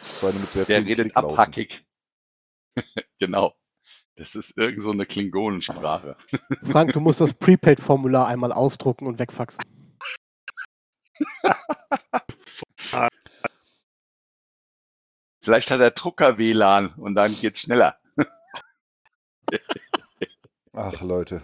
So 0.00 0.28
eine 0.28 0.38
mit 0.38 0.52
sehr 0.52 0.64
Der 0.64 0.84
redet 0.84 1.16
abhackig. 1.16 1.84
genau. 3.18 3.56
Das 4.14 4.36
ist 4.36 4.56
irgend 4.56 4.82
so 4.82 4.92
eine 4.92 5.06
Klingonensprache. 5.06 6.16
Frank, 6.70 6.92
du 6.92 7.00
musst 7.00 7.20
das 7.20 7.34
Prepaid-Formular 7.34 8.28
einmal 8.28 8.52
ausdrucken 8.52 9.08
und 9.08 9.18
wegfaxen. 9.18 9.64
Vielleicht 15.48 15.70
hat 15.70 15.80
er 15.80 15.92
Drucker-WLAN 15.92 16.92
und 16.96 17.14
dann 17.14 17.34
geht's 17.34 17.62
schneller. 17.62 17.96
Ach, 20.74 21.00
Leute. 21.00 21.40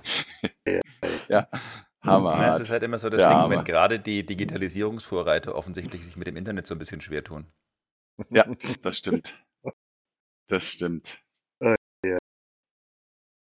Ja, 1.30 1.48
Hammer. 2.02 2.36
Ja, 2.36 2.50
es 2.54 2.60
ist 2.60 2.68
halt 2.68 2.82
immer 2.82 2.98
so 2.98 3.08
das 3.08 3.22
Ja, 3.22 3.28
Ding, 3.28 3.36
aber- 3.38 3.54
wenn 3.56 3.64
gerade 3.64 3.98
die 3.98 4.26
Digitalisierungsvorreiter 4.26 5.54
offensichtlich 5.54 6.04
sich 6.04 6.18
mit 6.18 6.26
dem 6.26 6.36
Internet 6.36 6.66
so 6.66 6.74
ein 6.74 6.78
bisschen 6.78 7.00
schwer 7.00 7.24
tun. 7.24 7.50
Ja, 8.28 8.44
das 8.82 8.98
stimmt. 8.98 9.42
Das 10.48 10.66
stimmt. 10.66 11.18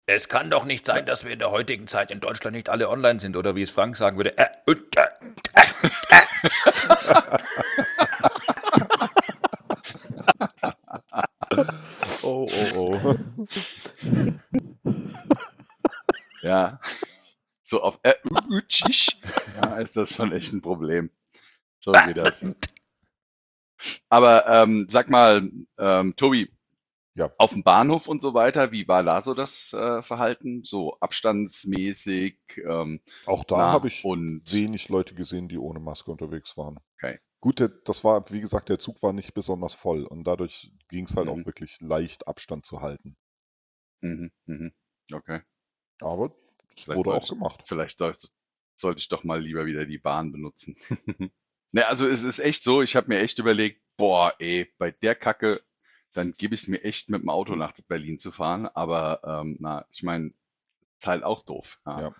Es 0.08 0.28
kann 0.28 0.50
doch 0.50 0.65
nicht 0.65 0.88
sein, 0.88 1.06
dass 1.06 1.24
wir 1.24 1.34
in 1.34 1.39
der 1.39 1.52
heutigen 1.52 1.86
Zeit 1.88 2.10
in 2.10 2.20
Deutschland 2.20 2.56
nicht 2.56 2.70
alle 2.70 2.89
online 2.89 3.20
sind, 3.20 3.38
oder 3.38 3.56
wie 3.56 3.62
es 3.62 3.70
Frank 3.70 3.96
sagen 3.96 4.17
würde. 4.17 4.36
Äh, 4.39 4.48
und, 4.65 4.80
äh. 4.98 5.08
Oh, 12.24 12.50
oh, 12.76 13.00
oh. 13.04 13.15
Ja. 16.41 16.80
So 17.63 17.82
auf 17.82 18.00
äh, 18.04 18.13
ja, 19.62 19.78
ist 19.78 19.98
das 19.98 20.15
schon 20.15 20.32
echt 20.32 20.54
ein 20.54 20.62
Problem. 20.62 21.10
So 21.80 21.91
wie 21.93 22.13
das. 22.13 22.43
Aber 24.10 24.48
ähm, 24.48 24.88
sag 24.89 25.10
mal, 25.10 25.50
ähm, 25.78 26.15
Tobi, 26.15 26.50
Ja. 27.15 27.32
auf 27.38 27.52
dem 27.52 27.63
Bahnhof 27.63 28.08
und 28.08 28.22
so 28.22 28.34
weiter, 28.34 28.72
wie 28.72 28.88
war 28.88 29.04
da 29.04 29.22
so 29.22 29.34
das 29.34 29.74
äh, 29.74 30.02
Verhalten? 30.02 30.63
So 30.63 30.98
abstandsmäßig 31.02 32.38
ähm, 32.58 33.02
Auch 33.26 33.43
da 33.43 33.72
habe 33.72 33.88
ich 33.89 34.06
und 34.06 34.43
wenig 34.52 34.89
Leute 34.89 35.13
gesehen, 35.15 35.50
die 35.50 35.58
ohne 35.58 35.80
Maske 35.80 36.12
unterwegs 36.12 36.58
waren. 36.58 36.80
Okay. 36.98 37.20
Gut, 37.39 37.60
der, 37.60 37.69
das 37.69 38.04
war, 38.04 38.30
wie 38.32 38.41
gesagt, 38.41 38.69
der 38.69 38.80
Zug 38.80 39.02
war 39.04 39.13
nicht 39.13 39.34
besonders 39.34 39.73
voll 39.76 40.06
und 40.06 40.23
dadurch 40.26 40.71
ging 40.89 41.06
es 41.06 41.15
halt 41.15 41.28
Mhm. 41.28 41.32
auch 41.34 41.45
wirklich 41.45 41.80
leicht 41.82 42.28
Abstand 42.28 42.65
zu 42.65 42.82
halten. 42.82 43.15
mhm, 44.02 44.32
mhm. 44.45 44.73
okay. 45.13 45.41
Aber 46.02 46.34
es 46.76 46.84
Vielleicht 46.84 46.97
wurde 46.97 47.12
auch 47.13 47.23
ich- 47.23 47.30
gemacht. 47.30 47.63
Vielleicht 47.65 47.97
soll- 48.00 48.15
sollte 48.76 49.00
ich 49.00 49.08
doch 49.10 49.23
mal 49.23 49.41
lieber 49.41 49.65
wieder 49.65 49.86
die 49.86 49.97
Bahn 49.97 50.32
benutzen. 50.32 50.76
ne, 51.71 51.88
also 51.88 52.08
es 52.08 52.21
ist 52.23 52.39
echt 52.39 52.63
so, 52.63 52.82
ich 52.82 52.95
habe 52.95 53.08
mir 53.08 53.19
echt 53.19 53.39
überlegt, 53.39 53.82
boah, 53.97 54.34
ey, 54.39 54.71
bei 54.78 54.91
der 54.91 55.15
Kacke, 55.15 55.63
dann 56.13 56.34
gebe 56.38 56.54
ich 56.56 56.62
es 56.62 56.67
mir 56.67 56.84
echt 56.84 57.10
mit 57.10 57.21
dem 57.21 57.30
Auto 57.30 57.56
nach 57.56 57.73
Berlin 57.88 58.19
zu 58.19 58.32
fahren. 58.32 58.67
Aber 58.67 59.21
ähm, 59.23 59.58
na, 59.60 59.86
ich 59.91 60.04
meine, 60.04 60.32
ist 61.00 61.08
halt 61.08 61.23
auch 61.23 61.43
doof. 61.43 61.80
Ja. 61.86 62.02
Ja. 62.02 62.15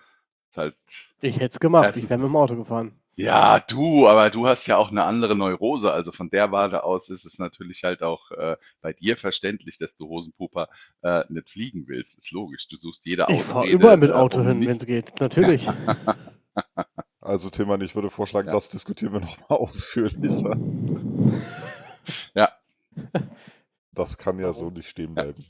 Ist 0.50 0.56
halt, 0.56 0.76
Ich 1.20 1.36
hätte 1.36 1.54
es 1.54 1.60
gemacht. 1.60 1.96
Ich 1.96 2.08
wäre 2.10 2.18
mit 2.18 2.26
dem 2.28 2.36
Auto 2.36 2.56
gefahren. 2.56 3.00
Ja, 3.18 3.60
du, 3.60 4.06
aber 4.08 4.30
du 4.30 4.46
hast 4.46 4.66
ja 4.66 4.76
auch 4.76 4.90
eine 4.90 5.04
andere 5.04 5.36
Neurose. 5.36 5.92
Also 5.92 6.12
von 6.12 6.30
der 6.30 6.52
Warte 6.52 6.84
aus 6.84 7.08
ist 7.10 7.24
es 7.26 7.38
natürlich 7.38 7.84
halt 7.84 8.02
auch 8.02 8.30
äh, 8.30 8.56
bei 8.80 8.92
dir 8.92 9.16
verständlich, 9.16 9.76
dass 9.78 9.96
du 9.96 10.08
Hosenpuper 10.08 10.68
äh, 11.02 11.24
nicht 11.28 11.50
fliegen 11.50 11.84
willst. 11.88 12.18
Ist 12.18 12.30
logisch. 12.32 12.68
Du 12.68 12.76
suchst 12.76 13.04
jede 13.06 13.26
Ich 13.28 13.42
fahre 13.42 13.60
Ausrede, 13.60 13.74
überall 13.74 13.96
mit 13.96 14.10
äh, 14.10 14.14
Auto 14.14 14.38
hin, 14.42 14.60
wenn 14.60 14.68
es 14.68 14.86
geht. 14.86 15.20
Natürlich. 15.20 15.68
Also 17.20 17.50
Tillmann, 17.50 17.82
ich 17.82 17.94
würde 17.94 18.08
vorschlagen, 18.08 18.48
Ja. 18.48 18.54
das 18.54 18.70
diskutieren 18.70 19.12
wir 19.12 19.20
nochmal 19.20 19.58
ausführlicher. 19.58 20.56
Ja. 22.34 22.48
Das 23.92 24.16
kann 24.16 24.38
ja 24.38 24.52
so 24.52 24.70
nicht 24.70 24.88
stehen 24.88 25.14
bleiben. 25.14 25.44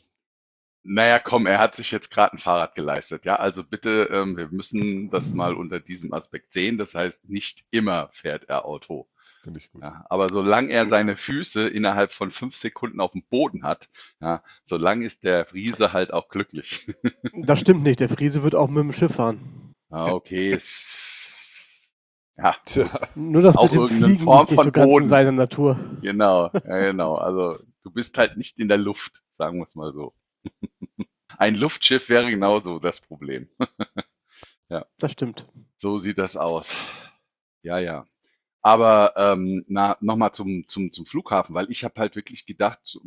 Naja, 0.91 1.19
komm, 1.19 1.45
er 1.45 1.59
hat 1.59 1.75
sich 1.75 1.91
jetzt 1.91 2.11
gerade 2.11 2.33
ein 2.35 2.39
Fahrrad 2.39 2.75
geleistet. 2.75 3.27
Ja, 3.27 3.37
also 3.37 3.63
bitte, 3.63 4.09
ähm, 4.11 4.39
wir 4.39 4.49
müssen 4.49 5.11
das 5.11 5.35
mal 5.35 5.53
unter 5.55 5.81
diesem 5.81 6.15
Aspekt 6.15 6.55
sehen. 6.55 6.79
Das 6.79 6.95
heißt, 6.95 7.29
nicht 7.29 7.67
immer 7.71 8.09
fährt 8.13 8.49
er 8.49 8.65
Auto. 8.65 9.07
Finde 9.43 9.61
ich 9.61 9.71
gut. 9.71 9.83
Ja, 9.83 10.07
aber 10.09 10.31
solange 10.31 10.71
er 10.71 10.87
seine 10.87 11.17
Füße 11.17 11.69
innerhalb 11.69 12.13
von 12.13 12.31
fünf 12.31 12.57
Sekunden 12.57 13.01
auf 13.01 13.13
dem 13.13 13.23
Boden 13.23 13.65
hat, 13.65 13.91
ja, 14.21 14.43
solange 14.65 15.05
ist 15.05 15.25
der 15.25 15.45
Friese 15.45 15.93
halt 15.93 16.13
auch 16.13 16.29
glücklich. 16.29 16.87
Das 17.35 17.61
stimmt 17.61 17.83
nicht. 17.83 18.01
Der 18.01 18.09
Friese 18.09 18.43
wird 18.43 18.55
auch 18.55 18.69
mit 18.69 18.83
dem 18.83 18.93
Schiff 18.93 19.15
fahren. 19.15 19.75
Ah, 19.91 20.11
okay, 20.13 20.59
ja, 22.39 22.55
Tja, 22.65 22.89
Nur 23.15 23.43
das 23.43 23.57
Auch 23.57 23.65
bisschen 23.65 23.81
irgendeine 23.81 24.07
Fliegen 24.07 24.25
Form 24.25 24.47
von 24.47 24.65
so 24.65 24.73
ganz 24.73 24.85
in 24.85 24.91
Boden. 24.91 25.09
seiner 25.09 25.33
Natur. 25.33 25.79
genau, 26.01 26.51
ja, 26.53 26.79
genau. 26.79 27.17
Also 27.17 27.59
du 27.83 27.91
bist 27.91 28.17
halt 28.17 28.37
nicht 28.37 28.59
in 28.59 28.69
der 28.69 28.79
Luft, 28.79 29.23
sagen 29.37 29.59
wir 29.59 29.67
es 29.67 29.75
mal 29.75 29.93
so. 29.93 30.15
Ein 31.39 31.55
Luftschiff 31.55 32.09
wäre 32.09 32.31
genauso 32.31 32.79
das 32.79 33.01
Problem. 33.01 33.49
Das 34.99 35.13
stimmt. 35.13 35.47
So 35.77 35.99
sieht 35.99 36.19
das 36.19 36.37
aus. 36.37 36.77
Ja, 37.63 37.79
ja. 37.79 38.07
Aber 38.61 39.15
ähm, 39.17 39.65
nochmal 39.69 40.33
zum, 40.33 40.69
zum, 40.69 40.93
zum 40.93 41.07
Flughafen, 41.07 41.55
weil 41.55 41.71
ich 41.71 41.85
habe 41.85 42.01
halt 42.01 42.17
wirklich 42.17 42.45
gedacht, 42.45 42.99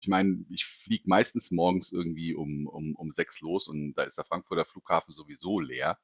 ich 0.00 0.08
meine, 0.08 0.44
ich 0.50 0.64
fliege 0.64 1.04
meistens 1.06 1.50
morgens 1.50 1.92
irgendwie 1.92 2.34
um, 2.34 2.66
um, 2.66 2.94
um 2.94 3.10
sechs 3.10 3.40
los 3.40 3.68
und 3.68 3.94
da 3.94 4.04
ist 4.04 4.18
der 4.18 4.24
Frankfurter 4.24 4.64
Flughafen 4.64 5.12
sowieso 5.12 5.60
leer. 5.60 5.98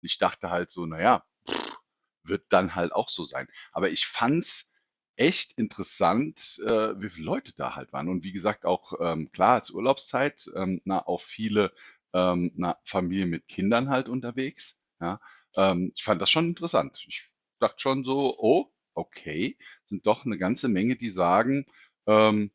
Und 0.00 0.06
ich 0.06 0.18
dachte 0.18 0.50
halt 0.50 0.70
so, 0.70 0.86
naja, 0.86 1.24
pff, 1.48 1.78
wird 2.24 2.44
dann 2.50 2.74
halt 2.74 2.92
auch 2.92 3.08
so 3.08 3.24
sein. 3.24 3.48
Aber 3.72 3.90
ich 3.90 4.06
fand's 4.06 4.70
echt 5.16 5.52
interessant, 5.58 6.60
äh, 6.66 7.00
wie 7.00 7.10
viele 7.10 7.26
Leute 7.26 7.54
da 7.56 7.74
halt 7.76 7.92
waren. 7.92 8.08
Und 8.08 8.24
wie 8.24 8.32
gesagt, 8.32 8.64
auch 8.64 8.94
ähm, 9.00 9.30
klar, 9.32 9.54
als 9.54 9.70
Urlaubszeit, 9.70 10.50
ähm, 10.56 10.80
na, 10.84 11.06
auch 11.06 11.20
viele 11.20 11.72
ähm, 12.12 12.52
na, 12.56 12.78
Familien 12.84 13.30
mit 13.30 13.48
Kindern 13.48 13.90
halt 13.90 14.08
unterwegs. 14.08 14.78
Ja, 15.00 15.20
ähm, 15.56 15.92
ich 15.94 16.02
fand 16.04 16.20
das 16.22 16.30
schon 16.30 16.46
interessant. 16.46 17.04
Ich 17.08 17.30
dachte 17.60 17.80
schon 17.80 18.04
so, 18.04 18.36
oh, 18.38 18.72
okay, 18.94 19.56
sind 19.86 20.06
doch 20.06 20.24
eine 20.26 20.38
ganze 20.38 20.68
Menge, 20.68 20.96
die 20.96 21.10
sagen, 21.10 21.66
ähm, 22.06 22.50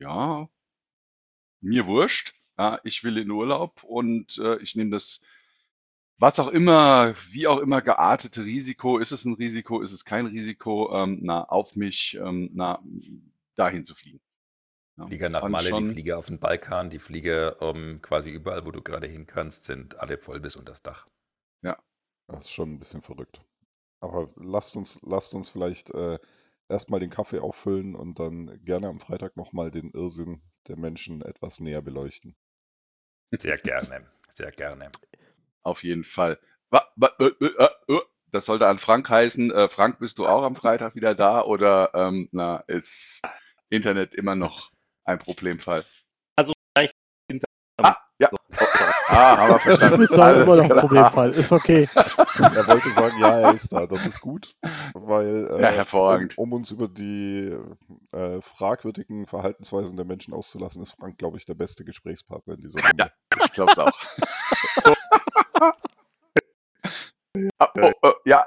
ja, 0.00 0.48
mir 1.60 1.86
wurscht, 1.86 2.34
ja, 2.58 2.80
ich 2.84 3.04
will 3.04 3.18
in 3.18 3.30
Urlaub 3.30 3.82
und 3.84 4.38
äh, 4.38 4.56
ich 4.58 4.74
nehme 4.76 4.90
das, 4.90 5.20
was 6.18 6.38
auch 6.40 6.48
immer, 6.48 7.14
wie 7.30 7.46
auch 7.46 7.58
immer 7.58 7.80
geartete 7.80 8.44
Risiko, 8.44 8.98
ist 8.98 9.12
es 9.12 9.24
ein 9.24 9.34
Risiko, 9.34 9.80
ist 9.80 9.92
es 9.92 10.04
kein 10.04 10.26
Risiko, 10.26 10.94
ähm, 10.94 11.20
na, 11.22 11.44
auf 11.44 11.76
mich, 11.76 12.18
ähm, 12.20 12.50
na, 12.52 12.82
dahin 13.56 13.84
zu 13.84 13.94
fliegen. 13.94 14.20
Ja, 14.96 15.06
Flieger 15.06 15.28
nach 15.28 15.48
Malle, 15.48 15.72
die 15.72 15.92
Flieger 15.92 16.18
auf 16.18 16.26
den 16.26 16.40
Balkan, 16.40 16.90
die 16.90 16.98
Flieger 16.98 17.62
ähm, 17.62 18.02
quasi 18.02 18.30
überall, 18.30 18.66
wo 18.66 18.72
du 18.72 18.82
gerade 18.82 19.06
hin 19.06 19.26
kannst, 19.26 19.64
sind 19.64 19.98
alle 20.00 20.18
voll 20.18 20.40
bis 20.40 20.56
unter 20.56 20.72
das 20.72 20.82
Dach. 20.82 21.06
das 22.26 22.44
ist 22.44 22.50
schon 22.50 22.72
ein 22.72 22.78
bisschen 22.78 23.00
verrückt. 23.00 23.40
Aber 24.00 24.28
lasst 24.36 24.76
uns, 24.76 25.00
lasst 25.02 25.34
uns 25.34 25.50
vielleicht 25.50 25.90
äh, 25.90 26.18
erstmal 26.68 27.00
den 27.00 27.10
Kaffee 27.10 27.38
auffüllen 27.38 27.94
und 27.94 28.18
dann 28.18 28.62
gerne 28.64 28.88
am 28.88 29.00
Freitag 29.00 29.36
nochmal 29.36 29.70
den 29.70 29.90
Irrsinn 29.90 30.42
der 30.66 30.76
Menschen 30.76 31.22
etwas 31.22 31.60
näher 31.60 31.82
beleuchten. 31.82 32.36
Sehr 33.30 33.58
gerne, 33.58 34.06
sehr 34.34 34.50
gerne. 34.50 34.90
Auf 35.68 35.82
jeden 35.84 36.04
Fall. 36.04 36.38
Äh, 36.72 36.78
äh, 37.20 37.68
äh, 37.88 38.00
Das 38.32 38.46
sollte 38.46 38.66
an 38.66 38.78
Frank 38.78 39.08
heißen. 39.08 39.52
Frank, 39.70 39.98
bist 39.98 40.18
du 40.18 40.26
auch 40.26 40.42
am 40.42 40.54
Freitag 40.54 40.94
wieder 40.94 41.14
da 41.14 41.42
oder 41.42 41.90
ähm, 41.94 42.28
na, 42.32 42.56
ist 42.66 43.20
Internet 43.70 44.14
immer 44.14 44.34
noch 44.34 44.70
ein 45.04 45.18
Problemfall? 45.18 45.84
Also, 46.36 46.52
vielleicht 46.74 46.94
Internet- 47.28 47.44
Ah, 47.76 47.96
ja. 48.18 48.30
Ah, 49.10 49.36
haben 49.38 49.48
wir 49.54 49.58
verstanden. 49.58 50.02
Ist 50.02 50.12
auch 50.12 50.18
Alles 50.18 50.42
immer 50.42 50.56
noch 50.56 50.70
ein. 50.70 50.80
Problemfall. 50.80 51.32
Ist 51.32 51.50
okay. 51.50 51.88
Er 51.94 52.66
wollte 52.66 52.90
sagen, 52.90 53.18
ja, 53.20 53.40
er 53.40 53.54
ist 53.54 53.72
da. 53.72 53.86
Das 53.86 54.06
ist 54.06 54.20
gut, 54.20 54.52
weil 54.92 55.48
äh, 55.50 55.62
Ja, 55.62 55.68
hervorragend. 55.70 56.36
Um, 56.36 56.52
um 56.52 56.58
uns 56.58 56.70
über 56.70 56.88
die 56.88 57.56
äh, 58.12 58.40
fragwürdigen 58.42 59.26
Verhaltensweisen 59.26 59.96
der 59.96 60.04
Menschen 60.04 60.34
auszulassen, 60.34 60.82
ist 60.82 60.92
Frank, 60.92 61.16
glaube 61.18 61.38
ich, 61.38 61.46
der 61.46 61.54
beste 61.54 61.84
Gesprächspartner 61.86 62.54
in 62.54 62.60
dieser 62.60 62.80
Runde. 62.86 63.10
Ich 63.44 63.52
glaube 63.54 63.72
es 63.72 63.78
auch. 63.78 63.98
Ah, 67.58 67.70
oh, 67.80 67.92
oh, 68.02 68.12
ja, 68.24 68.46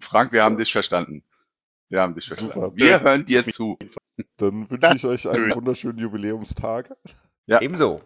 Frank, 0.00 0.32
wir 0.32 0.42
haben 0.42 0.56
dich 0.56 0.72
verstanden. 0.72 1.22
Wir 1.88 2.00
haben 2.00 2.14
dich 2.14 2.26
Super. 2.26 2.52
verstanden. 2.52 2.76
Wir 2.76 3.00
hören 3.00 3.26
dir 3.26 3.46
zu. 3.46 3.78
Dann 4.36 4.68
wünsche 4.68 4.94
ich 4.96 5.04
euch 5.04 5.28
einen 5.28 5.44
Schön. 5.44 5.54
wunderschönen 5.54 5.98
Jubiläumstag. 5.98 6.90
Ja. 7.46 7.60
Ebenso. 7.60 8.02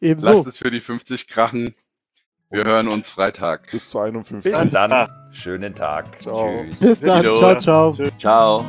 Ebenso. 0.00 0.28
Lasst 0.28 0.46
es 0.46 0.58
für 0.58 0.70
die 0.70 0.80
50 0.80 1.26
krachen. 1.28 1.74
Wir 2.50 2.64
hören 2.64 2.88
uns 2.88 3.10
Freitag. 3.10 3.70
Bis 3.72 3.90
zu 3.90 3.98
51. 3.98 4.52
Bis 4.52 4.72
dann. 4.72 5.08
Schönen 5.32 5.74
Tag. 5.74 6.22
Ciao. 6.22 6.64
Tschüss. 6.64 6.78
Bis 6.78 7.00
dann. 7.00 7.24
Ciao, 7.24 7.58
ciao. 7.58 7.96
Ciao. 8.18 8.64